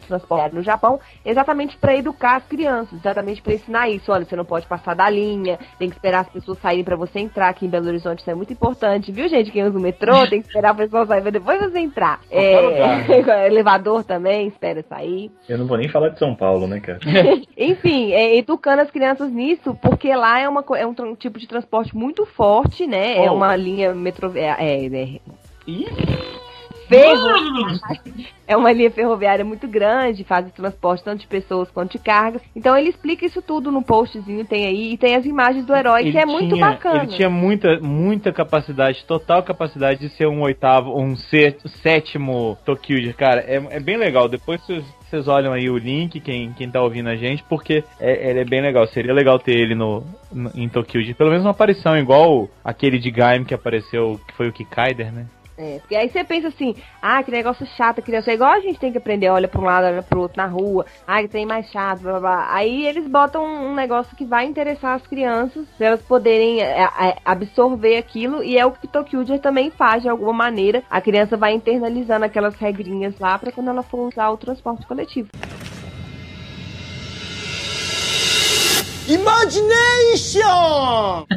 [0.52, 4.66] no Japão, exatamente pra educar as crianças, exatamente pra ensinar isso, olha, você não pode
[4.66, 7.86] passar da linha, tem que esperar as pessoas saírem pra você entrar, aqui em Belo
[7.88, 10.74] Horizonte isso é muito importante, viu gente, quem usa o metrô, tem que esperar a
[10.74, 12.20] pessoa sair pra depois você entrar.
[12.30, 15.30] É, elevador também, espera sair.
[15.48, 16.98] eu não vou nem falar de São Paulo, né, cara?
[17.56, 21.45] Enfim, é, educando as crianças nisso, porque lá é, uma, é um tran- tipo de
[21.46, 23.24] transporte muito forte, né?
[23.24, 23.34] É Oh.
[23.36, 24.36] uma linha metro.
[24.36, 25.20] É, é, é-
[26.88, 27.78] ferro.
[28.48, 32.40] É uma linha ferroviária muito grande, faz o transporte tanto de pessoas quanto de cargas.
[32.54, 36.02] Então ele explica isso tudo no postzinho, tem aí, e tem as imagens do herói,
[36.04, 37.02] que Ele é muito tinha- bacana.
[37.04, 43.12] Ele tinha muita, muita capacidade, total capacidade de ser um oitavo, um sé- sétimo Tokyo,
[43.14, 43.40] cara.
[43.46, 44.28] É, é bem legal.
[44.28, 48.30] Depois vocês, vocês olham aí o link, quem, quem tá ouvindo a gente, porque é,
[48.30, 48.86] ele é bem legal.
[48.86, 53.10] Seria legal ter ele no, no- em Tokyo, pelo menos uma aparição, igual aquele de
[53.10, 55.26] Gaim que apareceu, que foi o Kikaider, né?
[55.58, 58.30] É, porque aí você pensa assim, ah, que negócio chato, criança.
[58.30, 60.46] É igual a gente tem que aprender, olha pra um lado, olha pro outro na
[60.46, 62.54] rua, ah, que tem mais chato, blá blá blá.
[62.54, 67.16] Aí eles botam um negócio que vai interessar as crianças, pra elas poderem é, é,
[67.24, 70.82] absorver aquilo, e é o que Tokyo também faz de alguma maneira.
[70.90, 75.28] A criança vai internalizando aquelas regrinhas lá pra quando ela for usar o transporte coletivo.
[79.08, 80.46] Imagination!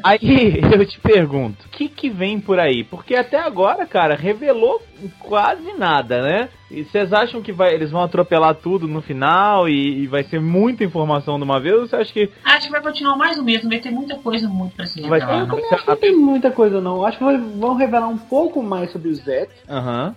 [0.04, 2.84] Aí eu te pergunto, o que que vem por aí?
[2.84, 4.82] Porque até agora, cara, revelou
[5.20, 6.50] quase nada, né?
[6.72, 10.40] E vocês acham que vai, eles vão atropelar tudo no final e, e vai ser
[10.40, 11.76] muita informação de uma vez?
[11.76, 14.48] Ou você acha que Acho que vai continuar mais o mesmo, vai ter muita coisa
[14.48, 15.40] muito pra se Vai- revelar.
[15.42, 17.06] Eu também acho que não tem muita coisa não.
[17.06, 19.50] Acho que vai- vão revelar um pouco mais sobre o Zet.
[19.68, 20.16] Aham.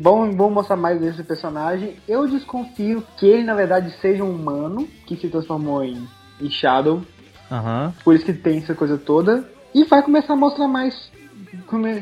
[0.00, 1.94] Vão, vão mostrar mais desse personagem.
[2.08, 6.02] Eu desconfio que ele, na verdade, seja um humano que se transformou em,
[6.40, 7.02] em Shadow.
[7.50, 7.92] Aham.
[8.04, 9.44] Por isso que tem essa coisa toda.
[9.74, 11.10] E vai começar a mostrar mais.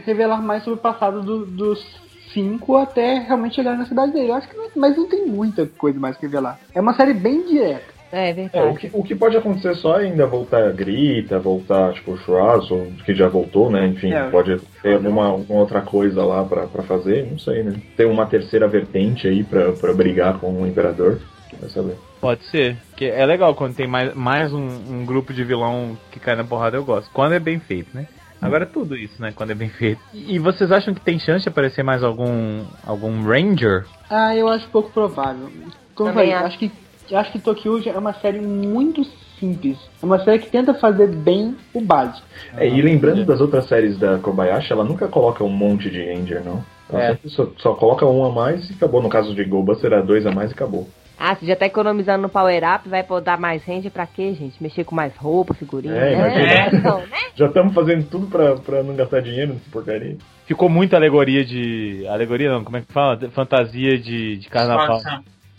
[0.05, 1.85] revelar mais sobre o passado do- dos
[2.33, 4.31] cinco até realmente chegar na cidade dele.
[4.31, 6.59] Eu acho que não, mas não tem muita coisa mais que revelar.
[6.75, 7.83] É uma série bem direta.
[8.13, 8.79] É É, o, verdade.
[8.79, 12.87] que, o que pode acontecer só é ainda voltar a Grita, voltar, tipo, o Shurazo,
[13.05, 13.87] que já voltou, né?
[13.87, 14.29] Enfim, É.
[14.31, 17.81] pode ter alguma, alguma outra coisa lá pra, pra fazer, não sei, né?
[17.97, 21.21] Tem uma terceira vertente aí pra, pra brigar com o Imperador,
[21.61, 21.97] vai saber.
[22.21, 22.77] Pode ser.
[22.97, 26.45] Que é legal quando tem mais, mais um, um grupo de vilão que cai na
[26.45, 27.11] porrada, eu gosto.
[27.13, 28.07] Quando é bem feito, né?
[28.43, 29.33] Agora é tudo isso, né?
[29.35, 30.01] Quando é bem feito.
[30.15, 33.85] E, e vocês acham que tem chance de aparecer mais algum algum Ranger?
[34.09, 35.51] Ah, eu acho pouco provável.
[35.95, 36.47] Como eu Também falei, acho.
[36.47, 36.73] acho que,
[37.15, 39.05] acho que Tokyo é uma série muito
[39.39, 39.77] simples.
[40.03, 42.27] É uma série que tenta fazer bem o básico.
[42.57, 46.43] É, e lembrando das outras séries da Kobayashi, ela nunca coloca um monte de Ranger,
[46.43, 46.65] não.
[46.91, 47.09] Ela É.
[47.13, 49.03] sempre só, só coloca um a mais e acabou.
[49.03, 50.89] No caso de Goldbuster, era dois a mais e acabou.
[51.23, 54.61] Ah, você já tá economizando no Power Up, vai dar mais range pra quê, gente?
[54.63, 56.33] Mexer com mais roupa, figurinha, É, né?
[56.43, 56.79] imagina.
[56.79, 57.19] Então, né?
[57.35, 60.17] Já estamos fazendo tudo pra, pra não gastar dinheiro nessa porcaria.
[60.47, 62.07] Ficou muita alegoria de.
[62.09, 63.19] Alegoria não, como é que fala?
[63.33, 64.99] Fantasia de, de carnaval.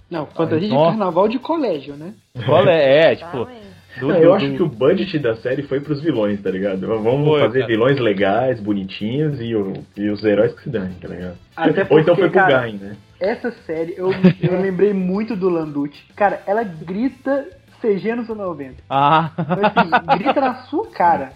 [0.09, 0.89] Não, fantasia de Nossa.
[0.89, 2.15] carnaval de colégio, né?
[2.35, 3.11] É?
[3.11, 3.47] É, tipo.
[3.99, 6.49] Do- Não, eu do- acho do- que o budget da série foi pros vilões, tá
[6.49, 6.79] ligado?
[6.87, 7.71] Vamos Foi, fazer cara.
[7.71, 11.35] vilões legais, bonitinhos e, o- e os heróis que se danem, tá ligado?
[11.55, 12.95] Até Ou então porque, foi pro Gain, né?
[13.19, 14.11] Essa série, eu,
[14.41, 16.01] eu lembrei muito do Landucci.
[16.15, 17.47] Cara, ela grita
[17.81, 18.75] CG nos anos 90.
[18.89, 21.31] Ah, Então, assim, grita na sua cara.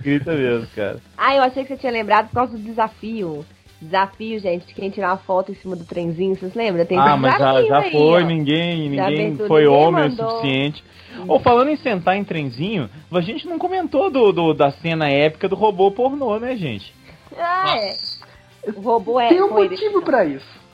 [0.00, 0.98] grita mesmo, cara.
[1.16, 3.44] Ah, eu achei que você tinha lembrado por causa do desafio.
[3.84, 6.84] Desafio, gente, de quem tirar uma foto em cima do trenzinho, vocês lembram?
[6.86, 8.26] Tem Ah, mas já, já aí, foi, ó.
[8.26, 10.26] ninguém, Já ninguém foi ninguém homem mandou.
[10.26, 10.84] o suficiente.
[11.28, 15.48] Ou falando em sentar em trenzinho, a gente não comentou do, do- da cena épica
[15.48, 16.92] do robô pornô, né, gente?
[17.38, 18.70] Ah, é.
[18.74, 19.28] O robô é.
[19.28, 20.64] Tem um motivo pra isso.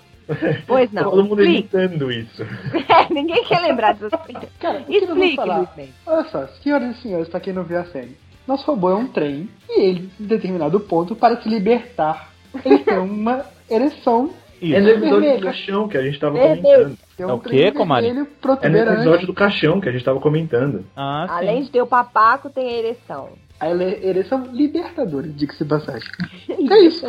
[0.67, 1.11] Pois não.
[1.11, 2.43] Todo mundo imitando isso.
[2.89, 4.19] É, ninguém quer lembrar coisas.
[4.61, 5.73] Cara, Explique, falar?
[6.07, 8.17] Olha só, senhoras e senhores, pra quem não viu a série.
[8.47, 12.30] Nosso robô é um trem e ele, em determinado ponto, para se libertar,
[12.65, 14.31] ele tem uma ereção.
[14.61, 14.77] Isso.
[14.77, 15.43] É no episódio do Vermelho.
[15.45, 16.63] caixão que a gente tava Vermelho.
[16.63, 16.99] comentando.
[17.19, 18.11] É um o quê, comadre?
[18.11, 20.85] É no episódio do caixão que a gente tava comentando.
[20.95, 21.35] Ah, sim.
[21.35, 23.31] Além de ter o papaco, tem a ereção.
[23.59, 26.09] A ereção libertadora, diga-se passagem.
[26.49, 27.07] É isso.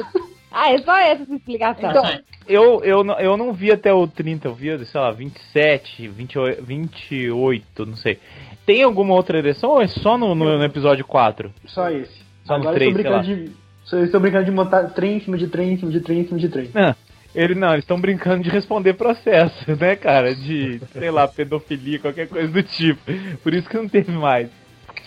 [0.54, 1.90] Ah, é só essa explicação.
[1.90, 2.04] Então,
[2.48, 6.62] Eu, eu, não- eu não vi até o 30, eu vi, sei lá, 27, 28,
[6.64, 8.20] 28 não sei.
[8.66, 11.52] Tem alguma outra ereção ou é só no, no, no episódio 4?
[11.66, 12.22] Só esse.
[12.44, 13.52] Só no Agora três, eu tô brincando de.
[13.92, 16.28] Eu estou brincando de montar trem em cima de trem, em cima de trem, em
[16.28, 16.70] cima de trem.
[16.74, 16.96] Não,
[17.36, 20.34] ele não, eles estão brincando de responder processo, né, cara?
[20.34, 23.02] De, sei lá, pedofilia, qualquer coisa do tipo.
[23.44, 24.50] Por isso que não teve mais.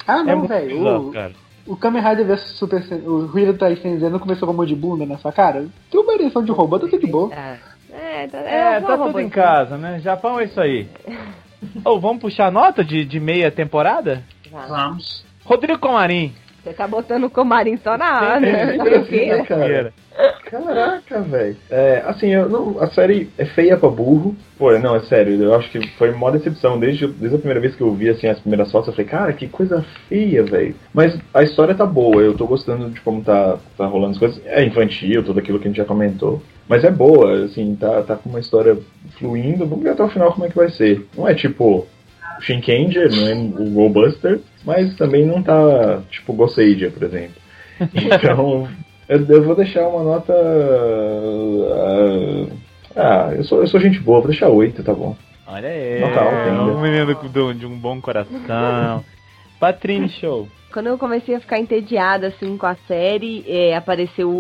[0.07, 1.13] Ah, é não, muito velho.
[1.67, 4.75] O, Kamen Rider vs Super Sen- O Hiro Tai Senzeno começou com a mão de
[4.75, 5.67] bunda nessa cara.
[5.91, 7.31] Tem uma ereção de robô, tá tudo de boa.
[7.35, 7.57] Ah,
[7.91, 9.99] É, tá, É, só tá uma tudo boa em casa, né?
[10.01, 10.89] Japão é isso aí.
[11.83, 14.23] Ou vamos puxar a nota de, de meia temporada?
[14.53, 15.25] vamos.
[15.43, 16.35] Rodrigo Comarim.
[16.65, 18.77] Você tá botando o comarim só na né?
[18.97, 19.93] assim, né, cara?
[20.45, 21.57] Caraca, velho.
[21.71, 24.35] É, assim, eu não, a série é feia pra burro.
[24.57, 26.79] Pô, não, é sério, eu acho que foi uma decepção.
[26.79, 29.33] Desde, desde a primeira vez que eu vi, assim, as primeiras fotos, eu falei, cara,
[29.35, 30.75] que coisa feia, velho.
[30.95, 34.41] Mas a história tá boa, eu tô gostando de como tá, tá rolando as coisas.
[34.47, 36.41] É infantil, tudo aquilo que a gente já comentou.
[36.67, 38.79] Mas é boa, assim, tá, tá com uma história
[39.19, 39.67] fluindo.
[39.67, 41.07] Vamos ver até o final como é que vai ser.
[41.15, 41.87] Não é tipo
[42.39, 47.43] o Shinkenger, não é o Goldbuster, mas também não tá tipo Goseidia, por exemplo.
[47.95, 48.69] Então,
[49.09, 50.33] Eu, eu vou deixar uma nota.
[51.73, 52.47] ah,
[52.97, 55.17] ah, eu sou, eu sou gente boa, vou deixar 8, tá bom.
[55.47, 56.63] Olha aí, Nota alta ainda.
[56.63, 59.05] um menino com- de um bom coração.
[59.61, 60.49] Patrine Show.
[60.73, 64.33] Quando eu comecei a ficar entediada assim com a série, é, apareceu o,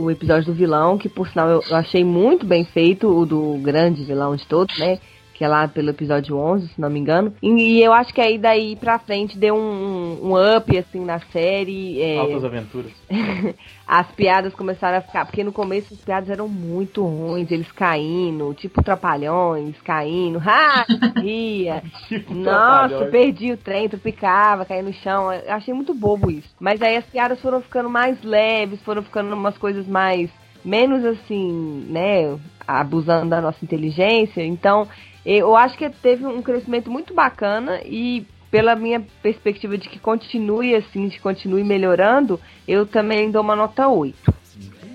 [0.00, 3.26] o- o episódio do vilão, que por sinal eu, eu achei muito bem feito, o
[3.26, 4.98] do grande vilão de todos, né?
[5.34, 7.34] Que é lá pelo episódio 11, se não me engano.
[7.42, 11.18] E, e eu acho que aí daí pra frente deu um, um up assim na
[11.32, 12.00] série.
[12.00, 12.92] é, Altas aventuras.
[13.86, 15.24] as piadas começaram a ficar.
[15.26, 20.38] Porque no começo as piadas eram muito ruins, eles caindo, tipo trapalhões, caindo.
[20.38, 20.86] Ha!
[21.20, 21.82] Ria.
[22.30, 23.10] Nossa, Trapalhões.
[23.10, 25.32] perdi o trem, tropicava, caía no chão.
[25.32, 26.48] Eu achei muito bobo isso.
[26.60, 30.30] Mas aí as piadas foram ficando mais leves, foram ficando umas coisas mais.
[30.64, 32.38] menos assim, né?
[32.66, 34.42] Abusando da nossa inteligência.
[34.42, 34.88] Então,
[35.24, 38.26] eu acho que teve um crescimento muito bacana e.
[38.50, 43.56] Pela minha perspectiva de que continue assim, de que continue melhorando, eu também dou uma
[43.56, 44.14] nota 8.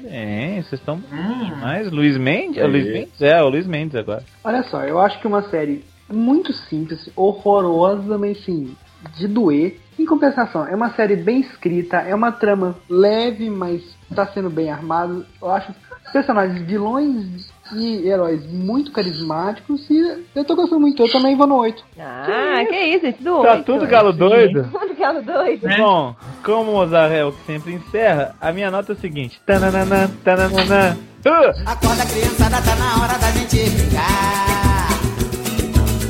[0.01, 1.55] Bem, vocês estão Hum.
[1.59, 2.57] mais Luiz Mendes?
[2.57, 2.65] É.
[2.65, 3.21] Luiz Mendes?
[3.21, 4.23] É, o Luiz Mendes agora.
[4.45, 8.73] Olha só, eu acho que uma série muito simples, horrorosa, mas sim,
[9.17, 9.77] de doer.
[9.99, 13.83] Em compensação, é uma série bem escrita, é uma trama leve, mas
[14.15, 15.25] tá sendo bem armado.
[15.41, 15.73] Eu acho
[16.13, 21.01] personagens vilões e heróis muito carismáticos e eu tô gostando muito.
[21.01, 21.83] Eu também vou no 8.
[21.99, 24.69] Ah, que isso, gente, do Tá tudo galo doido?
[24.71, 25.67] Tudo galo doido.
[25.67, 25.77] Né?
[25.77, 29.41] Bom, como o Mozart é o que sempre encerra, a minha nota é a seguinte.
[29.45, 30.97] Tananana, tananana.
[31.25, 31.69] Uh!
[31.69, 34.89] Acorda criançada, tá na hora da gente brincar.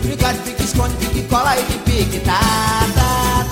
[0.04, 2.40] Brincar de pique, esconde, pique, cola e de pique, tá,
[2.94, 3.46] tá,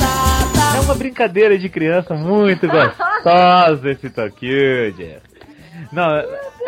[0.53, 5.21] tá, É uma brincadeira de criança muito gostosa esse Tokyo, Jeff.
[5.91, 6.05] Não,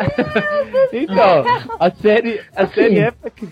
[0.92, 1.44] então,
[1.78, 3.48] a série, a série é pra cri-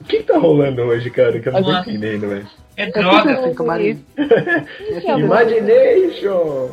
[0.00, 1.38] O que tá rolando hoje, cara?
[1.40, 2.46] Que eu não tô entendendo, velho.
[2.76, 3.32] É É droga.
[3.32, 4.04] assim.
[5.20, 6.70] Imagination!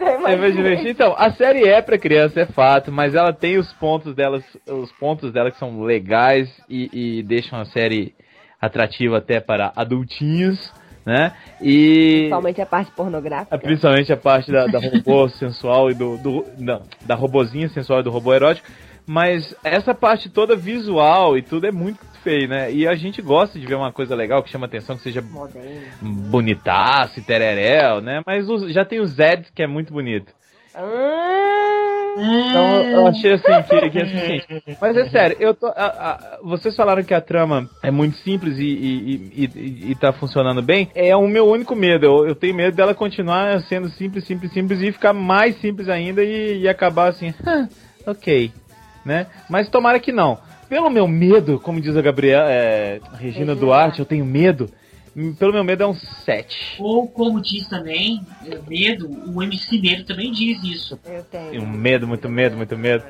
[0.00, 0.88] É, Imagination.
[0.88, 4.92] Então, a série é pra criança, é fato, mas ela tem os pontos delas, os
[4.92, 8.14] pontos dela que são legais e, e deixam a série
[8.60, 10.72] atrativa até para adultinhos,
[11.06, 11.32] né?
[11.62, 13.56] E Principalmente a parte pornográfica.
[13.58, 16.18] Principalmente a parte da, da robô sensual e do.
[16.18, 18.68] do não, da robozinha sensual e do robô erótico.
[19.08, 22.72] Mas essa parte toda visual e tudo é muito feio, né?
[22.72, 25.80] E a gente gosta de ver uma coisa legal que chama atenção, que seja Moderno.
[26.02, 28.20] bonitaço e tereréu, né?
[28.26, 30.32] Mas os- já tem o Zed, que é muito bonito.
[30.74, 31.35] Ah,
[32.18, 34.78] Então eu achei assim que, que é suficiente.
[34.80, 35.66] Mas é sério, eu tô.
[35.66, 39.94] a- a- vocês falaram que a trama é muito simples e, e, e, e- e
[39.94, 40.88] tá funcionando bem.
[40.94, 42.06] É o meu único medo.
[42.06, 46.22] Eu, eu tenho medo dela continuar sendo simples, simples, simples e ficar mais simples ainda
[46.24, 47.34] e, e acabar assim.
[47.46, 47.68] "Ah,
[48.06, 48.50] ok.
[49.04, 49.26] Né?
[49.48, 50.38] Mas tomara que não.
[50.68, 54.68] Pelo meu medo, como diz a Gabriela, é, Regina Duarte, eu tenho medo.
[55.38, 56.76] Pelo meu medo é um 7.
[56.78, 61.00] Ou como diz também, é, medo, o MC Medo também diz isso.
[61.06, 61.66] eu Tenho tenho.
[61.66, 63.02] medo, muito medo, muito medo.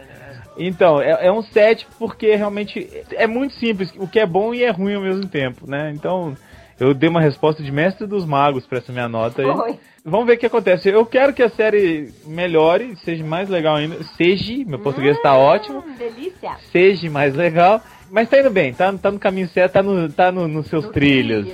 [0.57, 4.62] Então, é, é um 7 porque realmente é muito simples, o que é bom e
[4.62, 5.92] é ruim ao mesmo tempo, né?
[5.94, 6.36] Então,
[6.78, 9.52] eu dei uma resposta de mestre dos magos pra essa minha nota aí.
[9.52, 9.78] Foi.
[10.04, 10.88] Vamos ver o que acontece.
[10.88, 14.00] Eu quero que a série melhore, seja mais legal ainda.
[14.16, 15.82] Seja, meu português tá ótimo.
[15.84, 16.52] Hum, delícia.
[16.70, 17.82] Seja mais legal.
[18.09, 20.86] Mas tá indo bem, tá, tá no caminho certo, tá, no, tá no, nos seus
[20.90, 21.48] trilhos.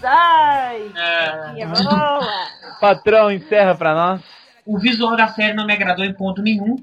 [0.00, 0.90] Sai!
[0.96, 2.46] Ah, Minha boa!
[2.80, 4.20] Patrão, encerra pra nós.
[4.66, 6.76] o visual da série não me agradou em ponto nenhum,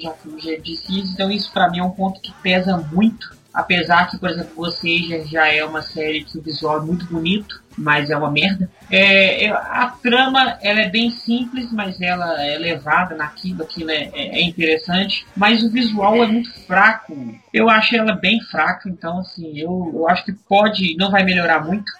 [0.00, 2.76] já que eu já disse isso, então isso pra mim é um ponto que pesa
[2.92, 3.38] muito.
[3.52, 7.04] Apesar que, por exemplo, você já, já é uma série que o visual é muito
[7.06, 8.70] bonito, mas é uma merda.
[8.88, 14.38] É, a trama ela é bem simples, mas ela é levada naquilo, aquilo é, é-
[14.38, 15.26] é interessante.
[15.36, 17.34] Mas o visual é muito fraco.
[17.52, 21.64] Eu acho ela bem fraca, então assim, eu, eu acho que pode, não vai melhorar
[21.64, 21.90] muito.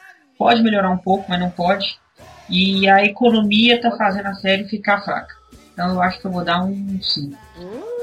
[0.41, 1.99] Pode melhorar um pouco, mas não pode.
[2.49, 5.35] E a economia tá fazendo a série ficar fraca.
[5.75, 7.37] Então eu acho que eu vou dar um 5.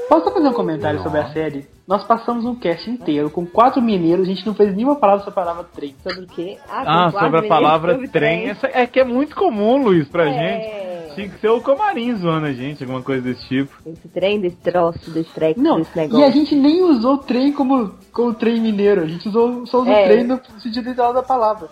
[0.08, 1.66] Posso só fazer um comentário sobre a série?
[1.84, 5.40] Nós passamos um cast inteiro com quatro mineiros, a gente não fez nenhuma palavra sobre
[5.40, 5.96] a palavra trem.
[6.00, 6.58] Sobre o quê?
[6.70, 8.48] Ah, com sobre a palavra sobre trem.
[8.50, 10.38] Essa é que é muito comum, Luiz, pra gente.
[10.64, 11.12] É.
[11.16, 13.72] Tinha que ser o Comarim zoando a gente, alguma coisa desse tipo.
[13.84, 16.32] Esse trem, desse troço, desse treco, Não, desse e a negócio.
[16.32, 20.04] gente nem usou trem como, como trem mineiro, a gente usou, só usou É.
[20.06, 21.68] trem no sentido literal da palavra.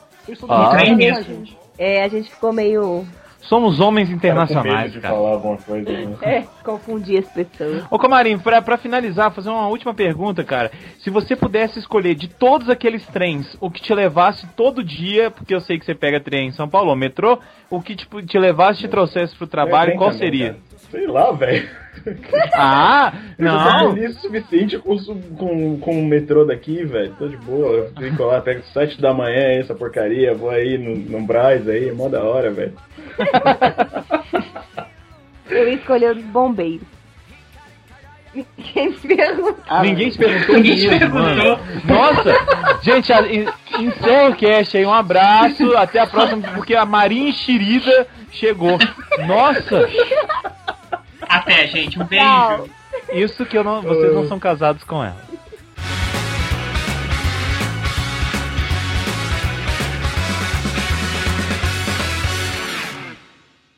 [0.49, 0.71] Ah.
[0.81, 1.23] a mesmo.
[1.23, 1.57] gente.
[1.79, 3.07] É, a gente ficou meio.
[3.43, 5.15] Somos homens Cara, internacionais, de cara.
[5.15, 5.89] falar alguma coisa.
[5.93, 6.17] Né?
[6.21, 7.85] É, confundir as pessoas.
[7.89, 10.73] Ô Comarim, pra, pra finalizar, fazer uma última pergunta, cara.
[10.99, 15.55] Se você pudesse escolher de todos aqueles trens, o que te levasse todo dia, porque
[15.55, 17.39] eu sei que você pega trem em São Paulo, metrô,
[17.71, 20.47] o que tipo, te levasse e te trouxesse pro trabalho, Vem qual cá, seria?
[20.55, 20.59] cara.
[20.91, 21.69] Sei lá, velho.
[22.55, 23.95] Ah, Eu não!
[23.95, 27.13] feliz o suficiente com, o- com, com o metrô daqui, velho.
[27.19, 27.69] Tô de boa.
[27.73, 31.91] Eu Fico lá, pego 7 da manhã essa porcaria, vou aí no, no Braz aí,
[31.93, 32.75] mó da hora, velho.
[35.51, 36.87] Eu escolhi os bombeiros.
[38.35, 39.57] Ninguém se perguntou.
[39.67, 41.21] Ah, Ninguém se perguntou Ninguém se perguntou.
[41.23, 41.59] mano.
[41.87, 42.35] Nossa,
[42.83, 43.11] gente,
[43.81, 44.85] encerra o cast aí.
[44.85, 48.77] Um abraço, até a próxima, porque a Marinha Enxerida chegou.
[49.27, 49.89] Nossa,
[51.29, 51.99] Até, gente.
[51.99, 52.71] Um beijo.
[53.13, 55.26] Isso que eu não, vocês não são casados com ela.